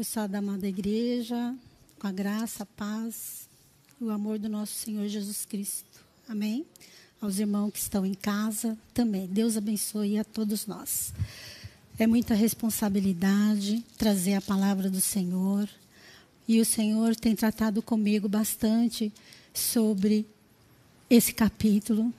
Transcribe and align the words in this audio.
pessoal 0.00 0.26
da 0.26 0.38
amada 0.38 0.66
igreja, 0.66 1.54
com 1.98 2.06
a 2.06 2.10
graça, 2.10 2.62
a 2.62 2.66
paz 2.66 3.46
e 4.00 4.04
o 4.04 4.08
amor 4.08 4.38
do 4.38 4.48
nosso 4.48 4.72
Senhor 4.72 5.06
Jesus 5.08 5.44
Cristo. 5.44 6.02
Amém? 6.26 6.64
Aos 7.20 7.38
irmãos 7.38 7.70
que 7.70 7.80
estão 7.80 8.06
em 8.06 8.14
casa 8.14 8.78
também. 8.94 9.26
Deus 9.26 9.58
abençoe 9.58 10.18
a 10.18 10.24
todos 10.24 10.66
nós. 10.66 11.12
É 11.98 12.06
muita 12.06 12.32
responsabilidade 12.32 13.84
trazer 13.98 14.32
a 14.36 14.40
palavra 14.40 14.88
do 14.88 15.02
Senhor. 15.02 15.68
E 16.48 16.62
o 16.62 16.64
Senhor 16.64 17.14
tem 17.14 17.36
tratado 17.36 17.82
comigo 17.82 18.26
bastante 18.26 19.12
sobre 19.52 20.24
esse 21.10 21.34
capítulo. 21.34 22.10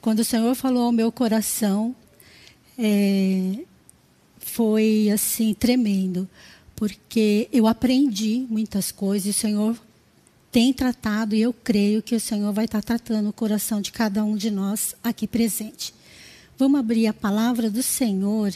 Quando 0.00 0.20
o 0.20 0.24
Senhor 0.24 0.54
falou 0.54 0.84
ao 0.84 0.92
meu 0.92 1.10
coração, 1.10 1.96
é, 2.78 3.64
foi 4.38 5.10
assim 5.12 5.52
tremendo, 5.52 6.28
porque 6.76 7.48
eu 7.52 7.66
aprendi 7.66 8.46
muitas 8.48 8.90
coisas 8.90 9.26
e 9.26 9.30
o 9.30 9.34
Senhor 9.34 9.78
tem 10.50 10.72
tratado 10.72 11.34
e 11.34 11.42
eu 11.42 11.52
creio 11.52 12.02
que 12.02 12.14
o 12.14 12.20
Senhor 12.20 12.52
vai 12.52 12.64
estar 12.64 12.82
tratando 12.82 13.28
o 13.28 13.32
coração 13.32 13.80
de 13.80 13.90
cada 13.90 14.24
um 14.24 14.36
de 14.36 14.50
nós 14.50 14.94
aqui 15.02 15.26
presente. 15.26 15.94
Vamos 16.56 16.78
abrir 16.78 17.06
a 17.06 17.12
palavra 17.12 17.68
do 17.68 17.82
Senhor 17.82 18.54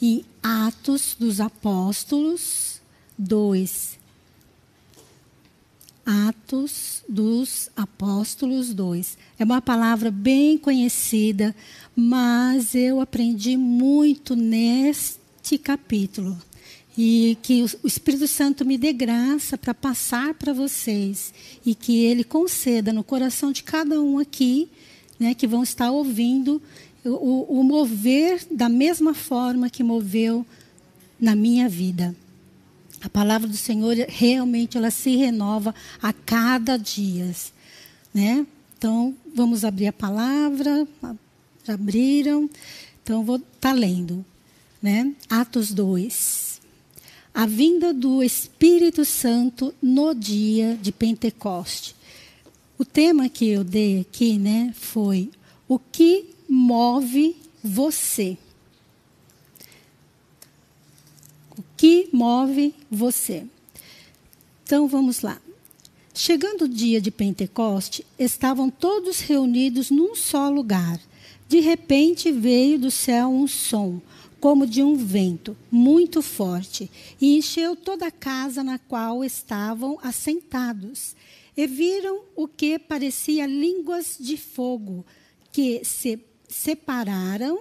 em 0.00 0.24
Atos 0.42 1.16
dos 1.18 1.40
Apóstolos 1.40 2.80
2. 3.18 3.98
Atos 6.04 7.02
dos 7.08 7.70
Apóstolos 7.76 8.72
2. 8.72 9.18
É 9.38 9.44
uma 9.44 9.60
palavra 9.60 10.10
bem 10.10 10.56
conhecida, 10.56 11.54
mas 11.94 12.74
eu 12.74 13.00
aprendi 13.00 13.56
muito 13.56 14.36
neste 14.36 15.58
capítulo 15.58 16.38
e 17.00 17.38
que 17.42 17.62
o 17.62 17.86
Espírito 17.86 18.26
Santo 18.26 18.64
me 18.64 18.76
dê 18.76 18.92
graça 18.92 19.56
para 19.56 19.72
passar 19.72 20.34
para 20.34 20.52
vocês 20.52 21.32
e 21.64 21.72
que 21.72 22.04
ele 22.04 22.24
conceda 22.24 22.92
no 22.92 23.04
coração 23.04 23.52
de 23.52 23.62
cada 23.62 24.02
um 24.02 24.18
aqui, 24.18 24.68
né, 25.16 25.32
que 25.32 25.46
vão 25.46 25.62
estar 25.62 25.92
ouvindo 25.92 26.60
o, 27.04 27.60
o 27.60 27.62
mover 27.62 28.44
da 28.50 28.68
mesma 28.68 29.14
forma 29.14 29.70
que 29.70 29.84
moveu 29.84 30.44
na 31.20 31.36
minha 31.36 31.68
vida. 31.68 32.16
A 33.00 33.08
palavra 33.08 33.46
do 33.46 33.56
Senhor 33.56 33.94
realmente 34.08 34.76
ela 34.76 34.90
se 34.90 35.14
renova 35.14 35.72
a 36.02 36.12
cada 36.12 36.76
dia, 36.76 37.32
né? 38.12 38.44
Então 38.76 39.14
vamos 39.32 39.64
abrir 39.64 39.86
a 39.86 39.92
palavra, 39.92 40.86
já 41.64 41.74
abriram. 41.74 42.50
Então 43.04 43.22
vou 43.22 43.36
estar 43.36 43.70
tá 43.70 43.72
lendo, 43.72 44.24
né? 44.82 45.14
Atos 45.30 45.72
2 45.72 46.47
a 47.34 47.46
vinda 47.46 47.92
do 47.92 48.22
Espírito 48.22 49.04
Santo 49.04 49.74
no 49.80 50.14
dia 50.14 50.78
de 50.80 50.90
Pentecoste. 50.90 51.94
O 52.78 52.84
tema 52.84 53.28
que 53.28 53.48
eu 53.48 53.64
dei 53.64 54.00
aqui, 54.00 54.38
né, 54.38 54.72
foi 54.76 55.30
o 55.68 55.78
que 55.78 56.26
move 56.48 57.36
você. 57.62 58.38
O 61.56 61.62
que 61.76 62.08
move 62.12 62.74
você? 62.90 63.44
Então 64.64 64.86
vamos 64.86 65.20
lá. 65.22 65.40
Chegando 66.14 66.62
o 66.62 66.68
dia 66.68 67.00
de 67.00 67.10
Pentecoste, 67.10 68.04
estavam 68.18 68.68
todos 68.68 69.20
reunidos 69.20 69.90
num 69.90 70.16
só 70.16 70.48
lugar. 70.48 71.00
De 71.48 71.60
repente 71.60 72.32
veio 72.32 72.78
do 72.78 72.90
céu 72.90 73.28
um 73.28 73.46
som, 73.46 74.00
como 74.40 74.66
de 74.66 74.82
um 74.82 74.94
vento 74.94 75.56
muito 75.70 76.22
forte, 76.22 76.90
e 77.20 77.36
encheu 77.36 77.74
toda 77.74 78.06
a 78.06 78.10
casa 78.10 78.62
na 78.62 78.78
qual 78.78 79.24
estavam 79.24 79.98
assentados. 80.02 81.16
E 81.56 81.66
viram 81.66 82.22
o 82.36 82.46
que 82.46 82.78
parecia 82.78 83.46
línguas 83.46 84.16
de 84.18 84.36
fogo, 84.36 85.04
que 85.50 85.84
se 85.84 86.20
separaram 86.48 87.60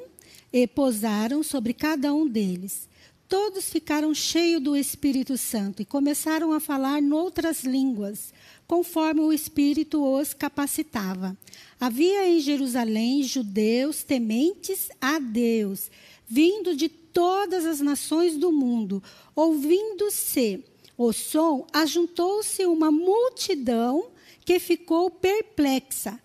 e 0.54 0.68
pousaram 0.68 1.42
sobre 1.42 1.74
cada 1.74 2.14
um 2.14 2.28
deles. 2.28 2.88
Todos 3.28 3.70
ficaram 3.70 4.14
cheios 4.14 4.62
do 4.62 4.76
Espírito 4.76 5.36
Santo 5.36 5.82
e 5.82 5.86
começaram 5.86 6.54
a 6.54 6.62
falar 6.62 7.02
noutras 7.02 7.64
línguas, 7.64 8.32
conforme 8.66 9.20
o 9.20 9.34
Espírito 9.34 10.02
os 10.02 10.34
capacitava. 10.34 11.36
Havia 11.78 12.30
em 12.30 12.40
Jerusalém 12.40 13.24
judeus 13.24 14.04
tementes 14.04 14.90
a 15.02 15.20
Deus 15.20 15.92
vindo 16.28 16.76
de 16.76 16.90
todas 16.90 17.66
as 17.66 17.80
nações 17.80 18.38
do 18.38 18.52
mundo, 18.52 19.02
ouvindo-se 19.36 20.64
o 20.98 21.14
som, 21.14 21.66
ajuntou-se 21.72 22.66
uma 22.66 22.92
multidão 22.92 24.10
que 24.44 24.60
ficou 24.60 25.10
perplexa, 25.10 26.20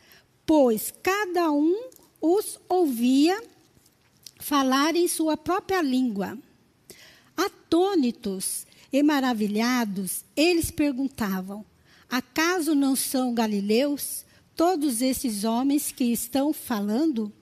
pois 0.45 0.93
cada 1.03 1.51
um 1.53 1.91
os 2.21 2.59
ouvia 2.69 3.43
falar 4.39 4.97
em 4.97 5.07
sua 5.07 5.37
própria 5.37 5.81
língua. 5.81 6.39
Atônitos 7.37 8.67
e 8.93 9.03
maravilhados, 9.03 10.25
eles 10.37 10.71
perguntavam: 10.71 11.65
Acaso 12.09 12.75
não 12.75 12.95
são 12.95 13.33
galileus 13.35 14.25
todos 14.55 15.01
esses 15.01 15.45
homens 15.45 15.91
que 15.93 16.05
estão 16.05 16.53
falando? 16.53 17.33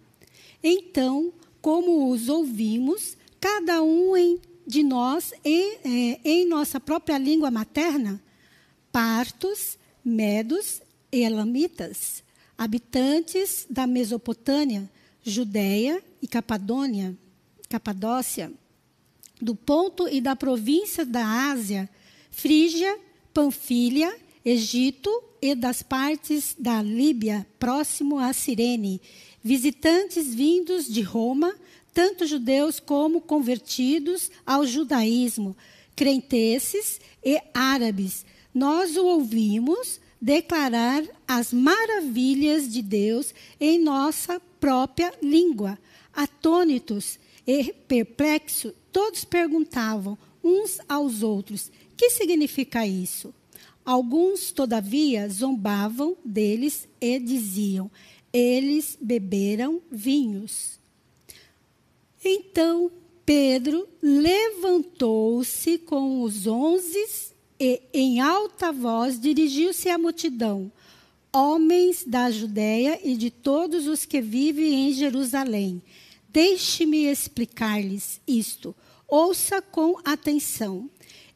Então 0.63 1.33
como 1.61 2.11
os 2.11 2.29
ouvimos, 2.29 3.17
cada 3.41 3.83
um 3.83 4.17
em, 4.17 4.39
de 4.67 4.83
nós 4.83 5.33
em, 5.45 5.79
é, 5.85 6.21
em 6.25 6.47
nossa 6.47 6.79
própria 6.79 7.19
língua 7.19 7.51
materna, 7.51 8.23
partos, 8.93 9.79
medos 10.05 10.81
e 11.13 11.23
elamitas, 11.23 12.23
habitantes 12.57 13.67
da 13.69 13.87
Mesopotâmia, 13.87 14.89
Judéia 15.23 16.03
e 16.21 16.27
Capadônia, 16.27 17.17
Capadócia, 17.69 18.53
do 19.41 19.55
ponto 19.55 20.09
e 20.09 20.21
da 20.21 20.37
província 20.37 21.05
da 21.05 21.51
Ásia, 21.51 21.89
Frígia, 22.31 22.99
Panfilha, 23.33 24.15
Egito 24.45 25.11
e 25.41 25.55
das 25.55 25.83
partes 25.83 26.55
da 26.59 26.83
Líbia, 26.83 27.47
próximo 27.59 28.19
a 28.19 28.33
Cirene, 28.33 29.01
visitantes 29.43 30.35
vindos 30.35 30.87
de 30.87 31.01
Roma, 31.03 31.55
tanto 31.93 32.27
judeus 32.27 32.79
como 32.79 33.21
convertidos 33.21 34.31
ao 34.47 34.67
judaísmo, 34.67 35.57
crenteces 35.97 37.01
e 37.25 37.41
árabes. 37.53 38.25
Nós 38.55 38.97
o 38.97 39.05
ouvimos 39.07 40.01
declarar 40.21 41.03
as 41.27 41.53
maravilhas 41.53 42.71
de 42.71 42.83
Deus 42.83 43.35
em 43.59 43.79
nossa 43.79 44.41
própria 44.61 45.13
língua. 45.23 45.79
Atônitos 46.13 47.19
e 47.47 47.73
perplexos, 47.89 48.73
todos 48.93 49.25
perguntavam 49.25 50.19
uns 50.43 50.79
aos 50.89 51.23
outros: 51.23 51.71
que 51.97 52.11
significa 52.11 52.87
isso? 52.87 53.35
Alguns, 53.85 54.53
todavia, 54.53 55.29
zombavam 55.29 56.17
deles 56.25 56.87
e 57.01 57.19
diziam: 57.19 57.91
eles 58.33 58.97
beberam 59.01 59.81
vinhos. 59.91 60.79
Então 62.25 62.91
Pedro 63.25 63.89
levantou-se 64.03 65.79
com 65.79 66.23
os 66.23 66.47
onze 66.47 66.99
e, 67.59 67.81
em 67.93 68.21
alta 68.21 68.73
voz, 68.73 69.21
dirigiu-se 69.21 69.89
à 69.89 69.99
multidão: 69.99 70.73
Homens 71.33 72.05
da 72.05 72.31
Judéia 72.31 72.99
e 73.05 73.15
de 73.15 73.31
todos 73.31 73.87
os 73.87 74.05
que 74.05 74.21
vivem 74.21 74.89
em 74.89 74.93
Jerusalém, 74.93 75.83
deixe-me 76.29 77.05
explicar-lhes 77.05 78.21
isto. 78.27 78.75
Ouça 79.07 79.61
com 79.61 79.97
atenção. 80.05 80.89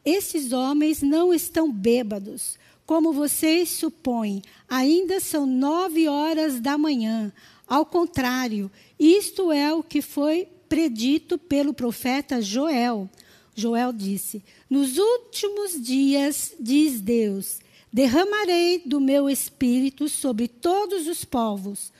Esses 0.04 0.52
homens 0.52 1.02
não 1.02 1.32
estão 1.32 1.72
bêbados, 1.72 2.58
como 2.86 3.12
vocês 3.12 3.70
supõem, 3.70 4.42
ainda 4.68 5.20
são 5.20 5.46
nove 5.46 6.08
horas 6.08 6.60
da 6.60 6.76
manhã. 6.76 7.32
Ao 7.66 7.84
contrário, 7.86 8.70
isto 8.98 9.50
é 9.50 9.72
o 9.72 9.82
que 9.82 10.02
foi 10.02 10.48
predito 10.68 11.38
pelo 11.38 11.72
profeta 11.72 12.42
Joel. 12.42 13.08
Joel 13.54 13.92
disse: 13.92 14.42
Nos 14.68 14.98
últimos 14.98 15.80
dias, 15.80 16.54
diz 16.60 17.00
Deus, 17.00 17.60
derramarei 17.92 18.82
do 18.84 19.00
meu 19.00 19.30
espírito 19.30 20.08
sobre 20.08 20.48
todos 20.48 21.06
os 21.06 21.24
povos. 21.24 21.92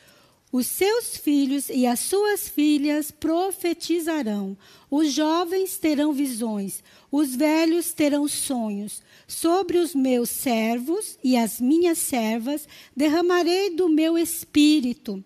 Os 0.53 0.69
seus 0.69 1.17
filhos 1.17 1.69
e 1.69 1.85
as 1.85 1.99
suas 1.99 2.49
filhas 2.49 3.11
profetizarão. 3.11 4.57
Os 4.89 5.13
jovens 5.13 5.79
terão 5.79 6.13
visões. 6.13 6.81
Os 7.11 7.35
velhos 7.35 7.93
terão 7.93 8.29
sonhos. 8.29 9.03
Sobre 9.35 9.79
os 9.79 9.97
meus 9.97 10.31
servos 10.31 11.19
e 11.23 11.37
as 11.37 11.61
minhas 11.61 11.99
servas 11.99 12.69
derramarei 12.97 13.75
do 13.75 13.89
meu 13.89 14.17
espírito 14.17 15.25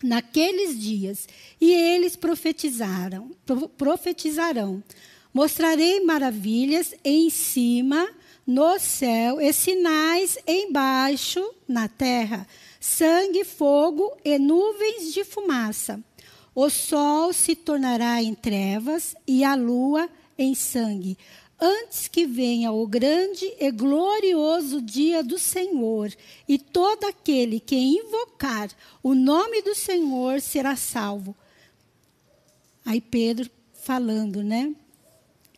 naqueles 0.00 0.78
dias, 0.78 1.26
e 1.60 1.72
eles 1.72 2.14
profetizaram, 2.14 3.32
profetizarão. 3.76 4.80
Mostrarei 5.32 5.98
maravilhas 6.04 6.94
em 7.02 7.28
cima, 7.28 8.08
no 8.46 8.78
céu, 8.78 9.40
e 9.40 9.52
sinais 9.52 10.38
embaixo, 10.46 11.44
na 11.66 11.88
terra: 11.88 12.46
sangue, 12.78 13.42
fogo 13.42 14.16
e 14.24 14.38
nuvens 14.38 15.12
de 15.12 15.24
fumaça. 15.24 16.00
O 16.54 16.70
sol 16.70 17.32
se 17.32 17.56
tornará 17.56 18.22
em 18.22 18.32
trevas 18.32 19.16
e 19.26 19.42
a 19.42 19.56
lua 19.56 20.08
em 20.38 20.54
sangue, 20.54 21.18
antes 21.60 22.08
que 22.08 22.26
venha 22.26 22.72
o 22.72 22.86
grande 22.86 23.52
e 23.58 23.70
glorioso 23.70 24.82
dia 24.82 25.22
do 25.22 25.38
Senhor, 25.38 26.12
e 26.48 26.58
todo 26.58 27.04
aquele 27.04 27.60
que 27.60 27.76
invocar 27.76 28.70
o 29.02 29.14
nome 29.14 29.62
do 29.62 29.74
Senhor 29.74 30.40
será 30.40 30.76
salvo. 30.76 31.34
Aí 32.84 33.00
Pedro 33.00 33.50
falando, 33.72 34.42
né? 34.42 34.74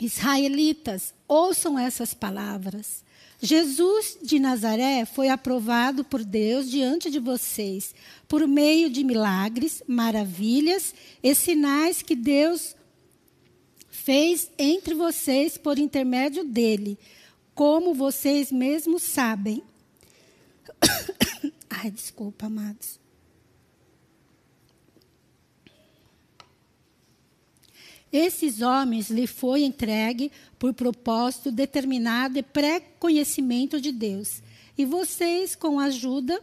Israelitas, 0.01 1.15
ouçam 1.27 1.79
essas 1.79 2.13
palavras. 2.13 3.05
Jesus 3.41 4.19
de 4.23 4.39
Nazaré 4.39 5.05
foi 5.05 5.29
aprovado 5.29 6.05
por 6.05 6.25
Deus 6.25 6.71
diante 6.71 7.11
de 7.11 7.19
vocês, 7.19 7.95
por 8.27 8.47
meio 8.47 8.91
de 8.91 9.05
milagres, 9.05 9.83
maravilhas 9.87 10.95
e 11.23 11.35
sinais 11.35 12.03
que 12.03 12.17
Deus 12.17 12.75
fez 14.07 14.49
entre 14.57 14.95
vocês 14.95 15.59
por 15.59 15.81
intermédio 15.81 16.45
dele, 16.45 16.97
como 17.57 17.93
vocês 17.93 18.53
mesmos 18.53 19.03
sabem. 19.03 19.65
Ai, 21.69 21.91
desculpa, 21.91 22.47
amados. 22.47 23.01
Esses 28.13 28.63
homens 28.63 29.11
lhe 29.11 29.27
foi 29.27 29.65
entregue 29.65 30.31
por 30.57 30.73
propósito 30.73 31.51
determinado 31.51 32.39
e 32.39 32.45
pré-conhecimento 32.45 33.81
de 33.81 33.91
Deus. 33.91 34.41
E 34.79 34.85
vocês, 34.85 35.57
com 35.57 35.81
a 35.81 35.87
ajuda 35.87 36.41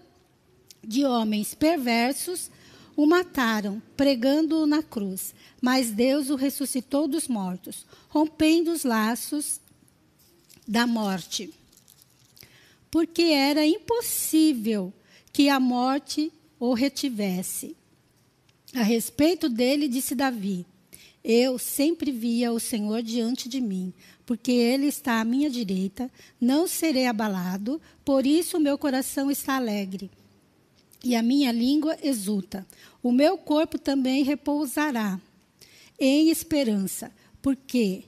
de 0.86 1.06
homens 1.06 1.56
perversos, 1.56 2.52
o 2.96 3.06
mataram, 3.06 3.82
pregando-o 3.98 4.66
na 4.66 4.84
cruz. 4.84 5.34
Mas 5.62 5.92
Deus 5.92 6.30
o 6.30 6.36
ressuscitou 6.36 7.08
dos 7.08 7.28
mortos, 7.28 7.86
rompendo 8.10 8.72
os 8.72 8.84
laços 8.84 9.60
da 10.68 10.86
morte. 10.86 11.54
Porque 12.92 13.24
era 13.24 13.66
impossível 13.66 14.94
que 15.32 15.50
a 15.50 15.60
morte 15.60 16.32
o 16.60 16.74
retivesse. 16.74 17.76
A 18.74 18.84
respeito 18.84 19.50
dele, 19.50 19.88
disse 19.88 20.14
Davi: 20.14 20.66
Eu 21.24 21.58
sempre 21.58 22.12
via 22.12 22.52
o 22.52 22.60
Senhor 22.60 23.02
diante 23.02 23.50
de 23.50 23.60
mim, 23.60 23.92
porque 24.26 24.52
ele 24.52 24.88
está 24.88 25.20
à 25.20 25.26
minha 25.26 25.50
direita, 25.50 26.10
não 26.40 26.68
serei 26.68 27.08
abalado, 27.08 27.82
por 28.06 28.26
isso 28.26 28.58
o 28.58 28.60
meu 28.60 28.78
coração 28.78 29.32
está 29.32 29.56
alegre 29.56 30.12
e 31.04 31.16
a 31.16 31.22
minha 31.22 31.52
língua 31.52 31.98
exulta. 32.02 32.66
O 33.02 33.12
meu 33.12 33.38
corpo 33.38 33.78
também 33.78 34.24
repousará 34.24 35.20
em 36.00 36.30
esperança, 36.30 37.12
porque 37.42 38.06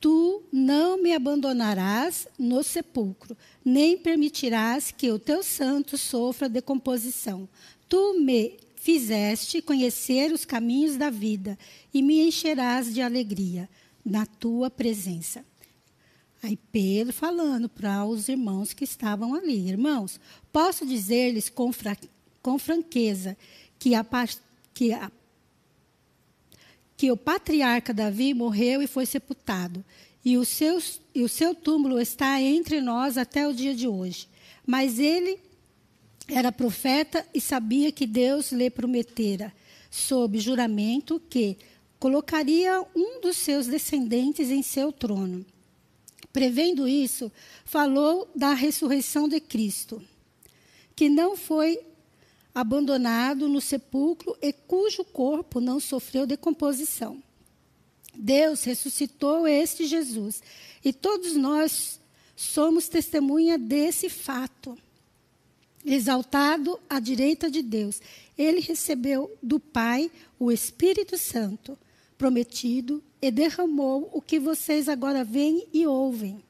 tu 0.00 0.44
não 0.52 1.02
me 1.02 1.12
abandonarás 1.12 2.28
no 2.38 2.62
sepulcro, 2.62 3.36
nem 3.64 3.98
permitirás 3.98 4.92
que 4.92 5.10
o 5.10 5.18
teu 5.18 5.42
santo 5.42 5.98
sofra 5.98 6.48
decomposição. 6.48 7.48
Tu 7.88 8.20
me 8.20 8.58
fizeste 8.76 9.60
conhecer 9.60 10.32
os 10.32 10.44
caminhos 10.44 10.96
da 10.96 11.10
vida 11.10 11.58
e 11.92 12.00
me 12.00 12.20
encherás 12.20 12.94
de 12.94 13.02
alegria 13.02 13.68
na 14.04 14.24
tua 14.24 14.70
presença. 14.70 15.44
Aí 16.40 16.56
Pedro 16.70 17.12
falando 17.12 17.68
para 17.68 18.04
os 18.04 18.28
irmãos 18.28 18.72
que 18.72 18.84
estavam 18.84 19.34
ali: 19.34 19.68
Irmãos, 19.68 20.20
posso 20.52 20.86
dizer-lhes 20.86 21.48
com 21.48 21.72
com 22.46 22.60
franqueza 22.60 23.36
que, 23.76 23.92
a, 23.92 24.06
que, 24.72 24.92
a, 24.92 25.10
que 26.96 27.10
o 27.10 27.16
patriarca 27.16 27.92
Davi 27.92 28.32
morreu 28.32 28.80
e 28.80 28.86
foi 28.86 29.04
sepultado, 29.04 29.84
e 30.24 30.38
o, 30.38 30.44
seu, 30.44 30.80
e 31.12 31.24
o 31.24 31.28
seu 31.28 31.56
túmulo 31.56 32.00
está 32.00 32.40
entre 32.40 32.80
nós 32.80 33.18
até 33.18 33.48
o 33.48 33.52
dia 33.52 33.74
de 33.74 33.88
hoje. 33.88 34.28
Mas 34.64 35.00
ele 35.00 35.40
era 36.28 36.52
profeta 36.52 37.26
e 37.34 37.40
sabia 37.40 37.90
que 37.90 38.06
Deus 38.06 38.52
lhe 38.52 38.70
prometera, 38.70 39.52
sob 39.90 40.38
juramento, 40.38 41.20
que 41.28 41.56
colocaria 41.98 42.80
um 42.94 43.20
dos 43.20 43.38
seus 43.38 43.66
descendentes 43.66 44.50
em 44.50 44.62
seu 44.62 44.92
trono. 44.92 45.44
Prevendo 46.32 46.86
isso, 46.86 47.32
falou 47.64 48.30
da 48.36 48.52
ressurreição 48.52 49.28
de 49.28 49.40
Cristo, 49.40 50.00
que 50.94 51.08
não 51.08 51.36
foi 51.36 51.80
abandonado 52.56 53.50
no 53.50 53.60
sepulcro 53.60 54.34
e 54.40 54.50
cujo 54.50 55.04
corpo 55.04 55.60
não 55.60 55.78
sofreu 55.78 56.26
decomposição. 56.26 57.22
Deus 58.14 58.64
ressuscitou 58.64 59.46
este 59.46 59.84
Jesus 59.84 60.42
e 60.82 60.90
todos 60.90 61.36
nós 61.36 62.00
somos 62.34 62.88
testemunha 62.88 63.58
desse 63.58 64.08
fato. 64.08 64.74
Exaltado 65.84 66.80
à 66.88 66.98
direita 66.98 67.50
de 67.50 67.60
Deus, 67.60 68.00
ele 68.38 68.60
recebeu 68.60 69.30
do 69.42 69.60
Pai 69.60 70.10
o 70.38 70.50
Espírito 70.50 71.18
Santo 71.18 71.78
prometido 72.16 73.04
e 73.20 73.30
derramou 73.30 74.08
o 74.14 74.22
que 74.22 74.40
vocês 74.40 74.88
agora 74.88 75.22
veem 75.22 75.68
e 75.74 75.86
ouvem. 75.86 76.42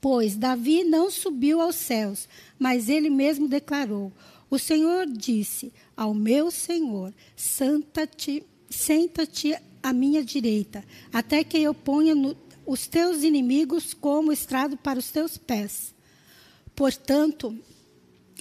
Pois 0.00 0.36
Davi 0.36 0.84
não 0.84 1.10
subiu 1.10 1.60
aos 1.60 1.74
céus, 1.74 2.28
mas 2.56 2.88
ele 2.88 3.10
mesmo 3.10 3.48
declarou: 3.48 4.12
o 4.50 4.58
Senhor 4.58 5.06
disse 5.06 5.72
ao 5.96 6.14
meu 6.14 6.50
Senhor: 6.50 7.12
Senta-te, 7.36 8.42
senta-te 8.68 9.54
à 9.82 9.92
minha 9.92 10.24
direita, 10.24 10.84
até 11.12 11.44
que 11.44 11.58
eu 11.58 11.74
ponha 11.74 12.14
no, 12.14 12.36
os 12.66 12.86
teus 12.86 13.22
inimigos 13.22 13.94
como 13.94 14.32
estrado 14.32 14.76
para 14.76 14.98
os 14.98 15.10
teus 15.10 15.36
pés. 15.36 15.94
Portanto, 16.74 17.58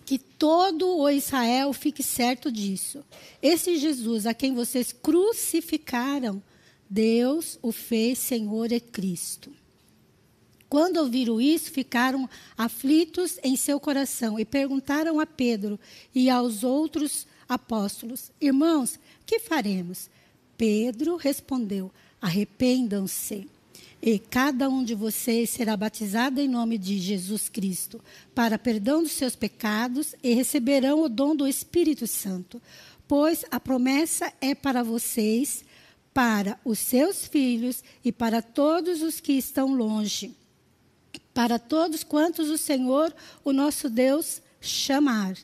que 0.06 0.18
todo 0.18 0.98
o 0.98 1.10
Israel 1.10 1.74
fique 1.74 2.02
certo 2.02 2.50
disso. 2.52 3.04
Esse 3.42 3.78
Jesus 3.78 4.26
a 4.26 4.34
quem 4.34 4.54
vocês 4.54 4.94
crucificaram, 4.94 6.42
Deus 6.90 7.60
o 7.62 7.74
fez 7.74 8.18
Senhor 8.18 8.72
e 8.72 8.80
Cristo. 8.80 9.52
Quando 10.70 10.98
ouviram 10.98 11.40
isso, 11.40 11.72
ficaram 11.72 12.30
aflitos 12.58 13.40
em 13.42 13.56
seu 13.56 13.80
coração 13.80 14.38
e 14.38 14.44
perguntaram 14.44 15.20
a 15.20 15.26
Pedro 15.26 15.80
e 16.14 16.30
aos 16.30 16.64
outros 16.64 17.26
apóstolos: 17.48 18.32
Irmãos, 18.42 19.00
que 19.26 19.40
faremos? 19.40 20.10
Pedro 20.58 21.16
respondeu: 21.16 21.92
Arrependam-se. 22.22 23.48
E 24.00 24.20
cada 24.20 24.70
um 24.70 24.84
de 24.84 24.94
vocês 24.94 25.50
será 25.50 25.76
batizado 25.76 26.40
em 26.40 26.48
nome 26.48 26.78
de 26.78 27.00
Jesus 27.00 27.50
Cristo, 27.50 28.00
para 28.36 28.60
perdão 28.60 29.02
dos 29.02 29.14
seus 29.14 29.36
pecados, 29.36 30.14
e 30.22 30.34
receberão 30.34 31.02
o 31.02 31.10
dom 31.10 31.36
do 31.36 31.48
Espírito 31.48 32.06
Santo. 32.06 32.62
Pois 33.08 33.44
a 33.50 33.60
promessa 33.60 34.32
é 34.40 34.54
para 34.54 34.84
vocês, 34.84 35.64
para 36.14 36.60
os 36.64 36.78
seus 36.78 37.26
filhos 37.26 37.84
e 38.04 38.12
para 38.12 38.42
todos 38.42 39.02
os 39.02 39.20
que 39.20 39.34
estão 39.34 39.74
longe 39.74 40.36
para 41.38 41.60
todos 41.60 42.04
quantos 42.04 42.50
o 42.50 42.58
Senhor, 42.58 43.14
o 43.46 43.54
nosso 43.54 43.92
Deus, 43.92 44.42
chamar. 44.60 45.38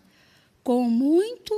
Com 0.63 0.89
muito 0.89 1.53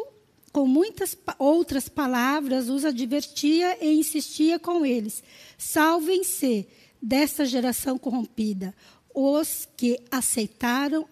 com 0.51 0.67
muitas 0.67 1.17
outras 1.39 1.87
palavras 1.87 2.67
os 2.67 2.83
advertia 2.83 3.77
e 3.81 3.97
insistia 3.97 4.59
com 4.59 4.85
eles: 4.85 5.23
Salvem-se 5.57 6.67
desta 7.01 7.45
geração 7.45 7.97
corrompida. 7.97 8.75
Os 9.13 9.69
que 9.77 10.01
aceitaram 10.11 11.07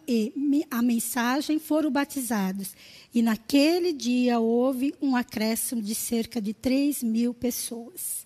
a 0.70 0.82
mensagem 0.82 1.60
foram 1.60 1.90
batizados. 1.90 2.76
E 3.14 3.22
naquele 3.22 3.94
dia 3.94 4.38
houve 4.38 4.94
um 5.02 5.16
acréscimo 5.16 5.82
de 5.82 5.96
cerca 5.96 6.42
de 6.42 6.54
3 6.54 7.02
mil 7.02 7.34
pessoas. 7.34 8.26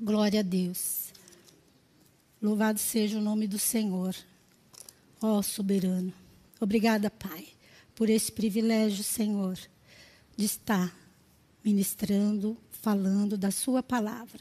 Glória 0.00 0.40
a 0.40 0.42
Deus. 0.42 1.01
Louvado 2.42 2.80
seja 2.80 3.18
o 3.18 3.22
nome 3.22 3.46
do 3.46 3.56
Senhor, 3.56 4.16
ó 5.20 5.40
soberano. 5.42 6.12
Obrigada, 6.60 7.08
Pai, 7.08 7.46
por 7.94 8.10
esse 8.10 8.32
privilégio, 8.32 9.04
Senhor, 9.04 9.56
de 10.36 10.44
estar 10.44 10.92
ministrando, 11.64 12.56
falando 12.72 13.38
da 13.38 13.52
Sua 13.52 13.80
palavra. 13.80 14.40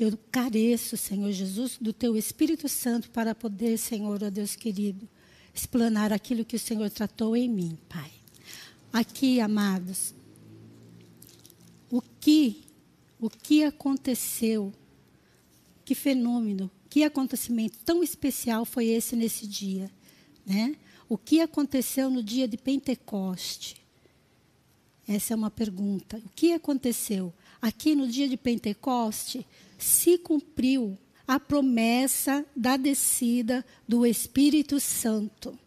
Eu 0.00 0.18
careço, 0.32 0.96
Senhor 0.96 1.30
Jesus, 1.32 1.76
do 1.78 1.92
Teu 1.92 2.16
Espírito 2.16 2.66
Santo 2.66 3.10
para 3.10 3.34
poder, 3.34 3.76
Senhor, 3.76 4.22
ó 4.22 4.30
Deus 4.30 4.56
querido, 4.56 5.06
explanar 5.54 6.14
aquilo 6.14 6.46
que 6.46 6.56
o 6.56 6.58
Senhor 6.58 6.88
tratou 6.88 7.36
em 7.36 7.46
mim, 7.46 7.78
Pai. 7.90 8.10
Aqui, 8.90 9.38
amados, 9.38 10.14
o 11.90 12.00
que, 12.00 12.64
o 13.20 13.28
que 13.28 13.64
aconteceu 13.64 14.72
que 15.84 15.94
fenômeno, 15.94 16.70
que 16.94 17.02
acontecimento 17.02 17.76
tão 17.84 18.04
especial 18.04 18.64
foi 18.64 18.86
esse 18.86 19.16
nesse 19.16 19.48
dia, 19.48 19.90
né? 20.46 20.76
O 21.08 21.18
que 21.18 21.40
aconteceu 21.40 22.08
no 22.08 22.22
dia 22.22 22.46
de 22.46 22.56
Pentecoste? 22.56 23.84
Essa 25.08 25.34
é 25.34 25.36
uma 25.36 25.50
pergunta. 25.50 26.18
O 26.18 26.28
que 26.36 26.52
aconteceu? 26.52 27.34
Aqui 27.60 27.96
no 27.96 28.06
dia 28.06 28.28
de 28.28 28.36
Pentecoste 28.36 29.44
se 29.76 30.16
cumpriu 30.18 30.96
a 31.26 31.40
promessa 31.40 32.46
da 32.54 32.76
descida 32.76 33.66
do 33.88 34.06
Espírito 34.06 34.78
Santo. 34.78 35.58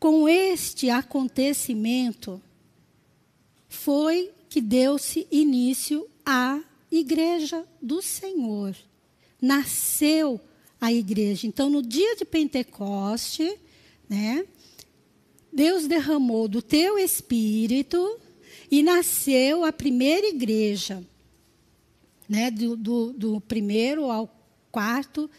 Com 0.00 0.28
este 0.28 0.90
acontecimento, 0.90 2.42
foi 3.68 4.32
que 4.48 4.60
deu-se 4.60 5.28
início 5.30 6.10
à 6.26 6.60
igreja 6.90 7.64
do 7.80 8.02
Senhor. 8.02 8.74
Nasceu 9.42 10.40
a 10.80 10.90
igreja. 10.90 11.46
Então, 11.46 11.68
no 11.68 11.82
dia 11.82 12.16
de 12.16 12.24
Pentecoste, 12.24 13.58
né, 14.08 14.46
Deus 15.52 15.86
derramou 15.86 16.48
do 16.48 16.62
teu 16.62 16.98
espírito 16.98 18.18
e 18.70 18.82
nasceu 18.82 19.64
a 19.64 19.72
primeira 19.72 20.28
igreja 20.28 21.04
né, 22.32 22.50
do, 22.50 22.74
do, 22.76 23.12
do 23.12 23.40
primeiro 23.42 24.10
ao 24.10 24.26
quarto, 24.70 25.30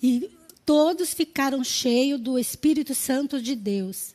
e 0.00 0.30
todos 0.64 1.12
ficaram 1.12 1.64
cheios 1.64 2.20
do 2.20 2.38
Espírito 2.38 2.94
Santo 2.94 3.42
de 3.42 3.56
Deus. 3.56 4.14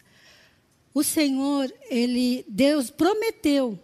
O 0.94 1.04
Senhor, 1.04 1.70
ele, 1.90 2.46
Deus 2.48 2.90
prometeu, 2.90 3.78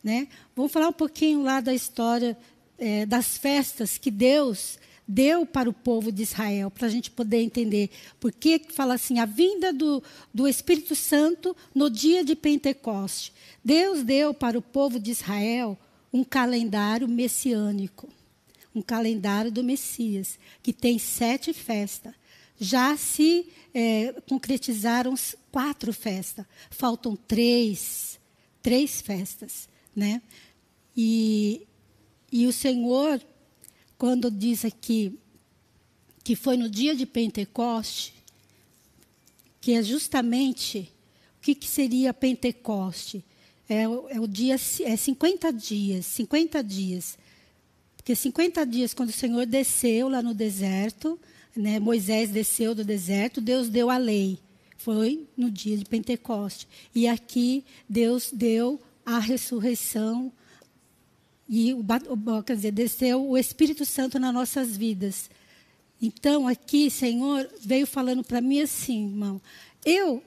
né? 0.00 0.28
Vamos 0.54 0.70
falar 0.70 0.90
um 0.90 0.92
pouquinho 0.92 1.42
lá 1.42 1.60
da 1.60 1.74
história 1.74 2.38
é, 2.80 3.06
das 3.06 3.36
festas 3.36 3.98
que 3.98 4.10
Deus 4.10 4.78
deu 5.06 5.44
para 5.44 5.68
o 5.68 5.72
povo 5.72 6.10
de 6.10 6.22
Israel, 6.22 6.70
para 6.70 6.86
a 6.86 6.90
gente 6.90 7.10
poder 7.10 7.42
entender. 7.42 7.90
Por 8.18 8.32
que 8.32 8.60
fala 8.70 8.94
assim, 8.94 9.18
a 9.18 9.26
vinda 9.26 9.72
do, 9.72 10.02
do 10.32 10.46
Espírito 10.48 10.94
Santo 10.94 11.56
no 11.74 11.90
dia 11.90 12.24
de 12.24 12.36
Pentecoste. 12.36 13.32
Deus 13.64 14.04
deu 14.04 14.32
para 14.32 14.56
o 14.56 14.62
povo 14.62 15.00
de 15.00 15.10
Israel 15.10 15.76
um 16.12 16.22
calendário 16.24 17.08
messiânico, 17.08 18.08
um 18.74 18.80
calendário 18.80 19.50
do 19.50 19.64
Messias, 19.64 20.38
que 20.62 20.72
tem 20.72 20.98
sete 20.98 21.52
festas. 21.52 22.14
Já 22.58 22.96
se 22.96 23.48
é, 23.74 24.14
concretizaram 24.28 25.14
quatro 25.50 25.92
festas, 25.92 26.46
faltam 26.70 27.16
três, 27.16 28.20
três 28.62 29.00
festas, 29.00 29.68
né? 29.94 30.22
E, 30.96 31.66
e 32.30 32.46
o 32.46 32.52
Senhor, 32.52 33.20
quando 33.98 34.30
diz 34.30 34.64
aqui 34.64 35.18
que 36.22 36.36
foi 36.36 36.56
no 36.56 36.68
dia 36.68 36.94
de 36.94 37.06
Pentecoste, 37.06 38.14
que 39.60 39.72
é 39.72 39.82
justamente 39.82 40.92
o 41.38 41.42
que, 41.42 41.54
que 41.54 41.66
seria 41.66 42.14
Pentecoste? 42.14 43.24
é, 43.70 43.84
é 43.84 44.20
o 44.20 44.26
dia, 44.26 44.56
é 44.84 44.96
50 44.96 45.52
dias, 45.52 46.04
50 46.06 46.62
dias. 46.62 47.16
Porque 47.96 48.16
50 48.16 48.66
dias, 48.66 48.92
quando 48.92 49.10
o 49.10 49.12
Senhor 49.12 49.46
desceu 49.46 50.08
lá 50.08 50.20
no 50.20 50.34
deserto, 50.34 51.18
né, 51.54 51.78
Moisés 51.78 52.30
desceu 52.30 52.74
do 52.74 52.84
deserto, 52.84 53.40
Deus 53.40 53.68
deu 53.68 53.88
a 53.88 53.96
lei. 53.96 54.40
Foi 54.76 55.24
no 55.36 55.48
dia 55.48 55.76
de 55.76 55.84
Pentecoste. 55.84 56.66
E 56.92 57.06
aqui 57.06 57.64
Deus 57.88 58.30
deu 58.32 58.80
a 59.06 59.20
ressurreição 59.20 60.32
e 61.50 61.74
o, 61.74 61.84
quer 62.46 62.54
dizer, 62.54 62.70
desceu 62.70 63.28
o 63.28 63.36
Espírito 63.36 63.84
Santo 63.84 64.20
nas 64.20 64.32
nossas 64.32 64.76
vidas. 64.76 65.28
Então, 66.00 66.46
aqui, 66.46 66.88
Senhor, 66.88 67.50
veio 67.60 67.86
falando 67.86 68.22
para 68.22 68.40
mim 68.40 68.62
assim, 68.62 69.08
irmão. 69.08 69.42
Eu 69.84 70.22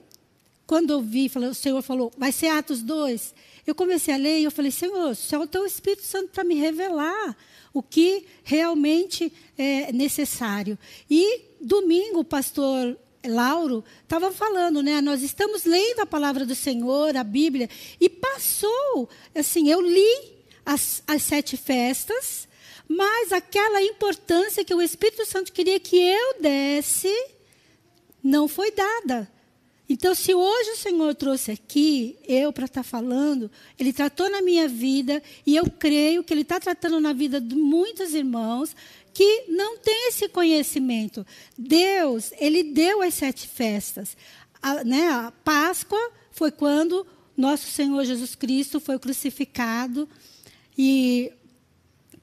quando 0.66 0.92
eu 0.92 1.00
vi, 1.02 1.30
o 1.34 1.54
Senhor 1.54 1.82
falou, 1.82 2.12
vai 2.16 2.32
ser 2.32 2.48
Atos 2.48 2.82
2. 2.82 3.34
Eu 3.66 3.74
comecei 3.74 4.14
a 4.14 4.16
ler 4.16 4.40
e 4.40 4.44
eu 4.44 4.50
falei, 4.50 4.70
Senhor, 4.70 5.14
só 5.14 5.40
o 5.40 5.46
teu 5.46 5.66
Espírito 5.66 6.02
Santo 6.02 6.30
para 6.30 6.44
me 6.44 6.54
revelar 6.54 7.36
o 7.72 7.82
que 7.82 8.24
realmente 8.42 9.32
é 9.58 9.92
necessário. 9.92 10.78
E 11.10 11.42
domingo, 11.60 12.20
o 12.20 12.24
pastor 12.24 12.96
Lauro 13.26 13.84
estava 14.02 14.30
falando, 14.30 14.82
né? 14.82 15.00
Nós 15.00 15.22
estamos 15.22 15.64
lendo 15.64 16.00
a 16.00 16.06
palavra 16.06 16.46
do 16.46 16.54
Senhor, 16.54 17.16
a 17.16 17.24
Bíblia, 17.24 17.68
e 18.00 18.08
passou, 18.08 19.08
assim, 19.34 19.70
eu 19.70 19.80
li 19.80 20.33
as, 20.64 21.02
as 21.06 21.22
sete 21.22 21.56
festas, 21.56 22.48
mas 22.88 23.32
aquela 23.32 23.82
importância 23.82 24.64
que 24.64 24.74
o 24.74 24.82
Espírito 24.82 25.24
Santo 25.26 25.52
queria 25.52 25.80
que 25.80 25.96
eu 25.96 26.40
desse, 26.40 27.12
não 28.22 28.46
foi 28.48 28.70
dada. 28.70 29.30
Então, 29.88 30.14
se 30.14 30.34
hoje 30.34 30.70
o 30.70 30.76
Senhor 30.76 31.14
trouxe 31.14 31.52
aqui, 31.52 32.16
eu 32.26 32.52
para 32.52 32.64
estar 32.64 32.82
tá 32.82 32.88
falando, 32.88 33.50
Ele 33.78 33.92
tratou 33.92 34.30
na 34.30 34.40
minha 34.40 34.66
vida, 34.66 35.22
e 35.46 35.54
eu 35.54 35.70
creio 35.70 36.24
que 36.24 36.32
Ele 36.32 36.40
está 36.40 36.58
tratando 36.58 37.00
na 37.00 37.12
vida 37.12 37.40
de 37.40 37.54
muitos 37.54 38.14
irmãos 38.14 38.74
que 39.12 39.44
não 39.48 39.76
têm 39.76 40.08
esse 40.08 40.28
conhecimento. 40.28 41.26
Deus, 41.56 42.32
Ele 42.38 42.62
deu 42.62 43.02
as 43.02 43.14
sete 43.14 43.46
festas. 43.46 44.16
A, 44.62 44.82
né, 44.82 45.08
a 45.08 45.32
Páscoa 45.44 46.10
foi 46.32 46.50
quando 46.50 47.06
nosso 47.36 47.66
Senhor 47.66 48.04
Jesus 48.04 48.34
Cristo 48.34 48.80
foi 48.80 48.98
crucificado, 48.98 50.08
e 50.76 51.32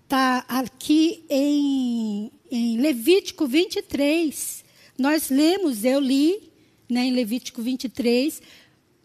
está 0.04 0.46
aqui 0.48 1.24
em, 1.30 2.32
em 2.52 2.78
Levítico 2.78 3.48
23. 3.48 4.64
Nós 4.98 5.30
lemos, 5.30 5.86
eu 5.86 6.00
li, 6.00 6.52
né, 6.90 7.06
em 7.06 7.14
Levítico 7.14 7.62
23, 7.62 8.42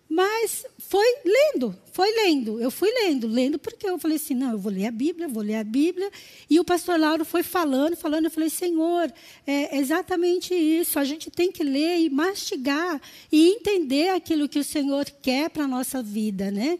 mas 0.08 0.64
foi 0.78 1.06
lendo, 1.24 1.76
foi 1.92 2.10
lendo. 2.12 2.60
Eu 2.60 2.70
fui 2.70 2.90
lendo, 2.90 3.26
lendo 3.26 3.58
porque 3.58 3.88
eu 3.88 3.98
falei 3.98 4.16
assim, 4.16 4.34
não, 4.34 4.52
eu 4.52 4.58
vou 4.58 4.72
ler 4.72 4.86
a 4.86 4.90
Bíblia, 4.90 5.28
vou 5.28 5.42
ler 5.42 5.56
a 5.56 5.64
Bíblia. 5.64 6.10
E 6.48 6.60
o 6.60 6.64
pastor 6.64 6.98
Lauro 6.98 7.24
foi 7.24 7.42
falando, 7.42 7.96
falando, 7.96 8.26
eu 8.26 8.30
falei, 8.30 8.50
Senhor, 8.50 9.12
é 9.46 9.78
exatamente 9.78 10.54
isso. 10.54 10.98
A 10.98 11.04
gente 11.04 11.30
tem 11.30 11.50
que 11.50 11.64
ler 11.64 12.00
e 12.00 12.10
mastigar 12.10 13.00
e 13.30 13.48
entender 13.48 14.10
aquilo 14.10 14.48
que 14.48 14.58
o 14.58 14.64
Senhor 14.64 15.04
quer 15.22 15.50
para 15.50 15.64
a 15.64 15.68
nossa 15.68 16.02
vida, 16.02 16.50
né? 16.50 16.78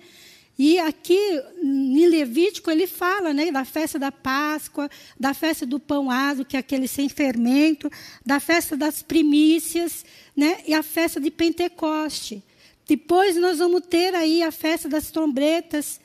E 0.58 0.78
aqui, 0.78 1.18
em 1.62 2.06
Levítico, 2.06 2.70
ele 2.70 2.86
fala 2.86 3.34
né, 3.34 3.52
da 3.52 3.64
festa 3.64 3.98
da 3.98 4.10
Páscoa, 4.10 4.88
da 5.20 5.34
festa 5.34 5.66
do 5.66 5.78
pão 5.78 6.10
ado, 6.10 6.46
que 6.46 6.56
é 6.56 6.60
aquele 6.60 6.88
sem 6.88 7.08
fermento, 7.08 7.90
da 8.24 8.40
festa 8.40 8.74
das 8.76 9.02
primícias, 9.02 10.04
né, 10.34 10.60
e 10.66 10.72
a 10.72 10.82
festa 10.82 11.20
de 11.20 11.30
Pentecoste. 11.30 12.42
Depois 12.86 13.36
nós 13.36 13.58
vamos 13.58 13.82
ter 13.82 14.14
aí 14.14 14.42
a 14.42 14.50
festa 14.50 14.88
das 14.88 15.10
trombetas, 15.10 16.00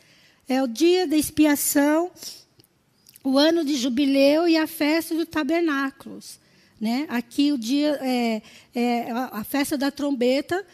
é 0.50 0.62
o 0.62 0.68
dia 0.68 1.08
da 1.08 1.16
expiação, 1.16 2.12
o 3.24 3.38
ano 3.38 3.64
de 3.64 3.76
jubileu 3.76 4.50
e 4.50 4.58
a 4.58 4.68
festa 4.68 5.16
do 5.16 5.26
tabernáculos. 5.26 6.40
Né? 6.80 7.06
Aqui 7.08 7.54
o 7.54 7.58
dia 7.58 8.00
é, 8.02 8.42
é 8.74 9.12
a 9.12 9.44
festa 9.44 9.78
da 9.78 9.92
trombeta, 9.92 10.66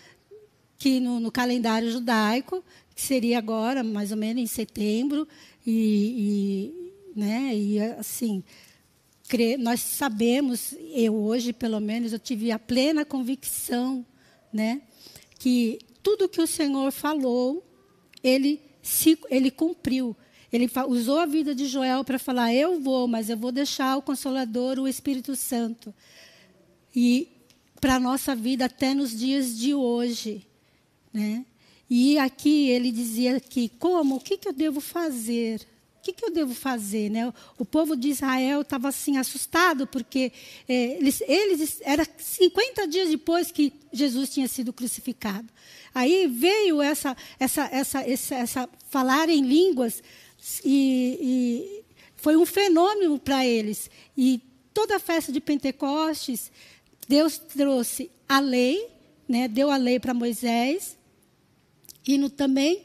que 0.80 1.00
no, 1.00 1.20
no 1.20 1.32
calendário 1.32 1.92
judaico, 1.92 2.64
que 2.98 3.04
seria 3.04 3.38
agora, 3.38 3.84
mais 3.84 4.10
ou 4.12 4.18
menos 4.18 4.42
em 4.42 4.48
setembro, 4.48 5.28
e, 5.64 6.74
e, 7.16 7.20
né, 7.20 7.56
e 7.56 7.80
assim, 7.80 8.44
nós 9.60 9.82
sabemos, 9.82 10.74
eu 10.96 11.14
hoje, 11.14 11.54
pelo 11.54 11.80
menos, 11.80 12.12
eu 12.12 12.18
tive 12.18 12.52
a 12.52 12.58
plena 12.58 13.06
convicção 13.06 14.04
né, 14.52 14.82
que 15.38 15.78
tudo 16.02 16.28
que 16.28 16.42
o 16.42 16.48
Senhor 16.48 16.92
falou, 16.92 17.64
ele, 18.24 18.60
se, 18.82 19.16
ele 19.30 19.52
cumpriu. 19.52 20.18
Ele 20.52 20.68
usou 20.88 21.20
a 21.20 21.28
vida 21.28 21.54
de 21.54 21.68
Joel 21.68 22.04
para 22.04 22.18
falar: 22.18 22.52
Eu 22.52 22.80
vou, 22.80 23.08
mas 23.08 23.30
eu 23.30 23.38
vou 23.38 23.52
deixar 23.52 23.98
o 23.98 24.02
Consolador, 24.02 24.80
o 24.80 24.88
Espírito 24.88 25.36
Santo. 25.36 25.94
E 26.96 27.28
para 27.82 27.96
a 27.96 28.00
nossa 28.00 28.34
vida 28.34 28.66
até 28.66 28.94
nos 28.94 29.12
dias 29.12 29.56
de 29.56 29.76
hoje. 29.76 30.48
Né? 31.14 31.46
E 31.90 32.18
aqui 32.18 32.70
ele 32.70 32.92
dizia 32.92 33.40
que, 33.40 33.70
como? 33.70 34.16
O 34.16 34.20
que, 34.20 34.38
que 34.38 34.48
eu 34.48 34.54
devo 34.54 34.82
fazer? 34.82 35.62
O 36.00 36.02
que, 36.04 36.14
que 36.14 36.26
eu 36.26 36.32
devo 36.32 36.54
fazer? 36.54 37.10
Né? 37.10 37.34
O 37.58 37.66
povo 37.66 37.96
de 37.96 38.10
Israel 38.10 38.62
estava 38.62 38.90
assim, 38.90 39.18
assustado, 39.18 39.88
porque 39.88 40.32
é, 40.68 40.98
eles, 40.98 41.22
eles, 41.28 41.82
era 41.82 42.08
50 42.18 42.88
dias 42.88 43.10
depois 43.10 43.52
que 43.52 43.74
Jesus 43.92 44.30
tinha 44.30 44.48
sido 44.48 44.72
crucificado. 44.74 45.48
Aí 45.94 46.28
veio 46.28 46.82
essa, 46.82 47.16
essa, 47.40 47.68
essa, 47.72 48.02
essa, 48.02 48.36
essa 48.36 48.70
falar 48.90 49.30
em 49.30 49.42
línguas, 49.42 50.04
e, 50.64 51.18
e 51.22 51.86
foi 52.16 52.36
um 52.36 52.46
fenômeno 52.46 53.18
para 53.18 53.46
eles. 53.46 53.90
E 54.18 54.42
toda 54.74 54.98
a 54.98 55.00
festa 55.00 55.32
de 55.32 55.40
Pentecostes, 55.40 56.52
Deus 57.08 57.38
trouxe 57.38 58.12
a 58.28 58.40
lei, 58.40 58.88
né, 59.28 59.48
deu 59.48 59.72
a 59.72 59.78
lei 59.78 60.00
para 60.00 60.14
Moisés, 60.14 60.97
e 62.08 62.30
também, 62.30 62.84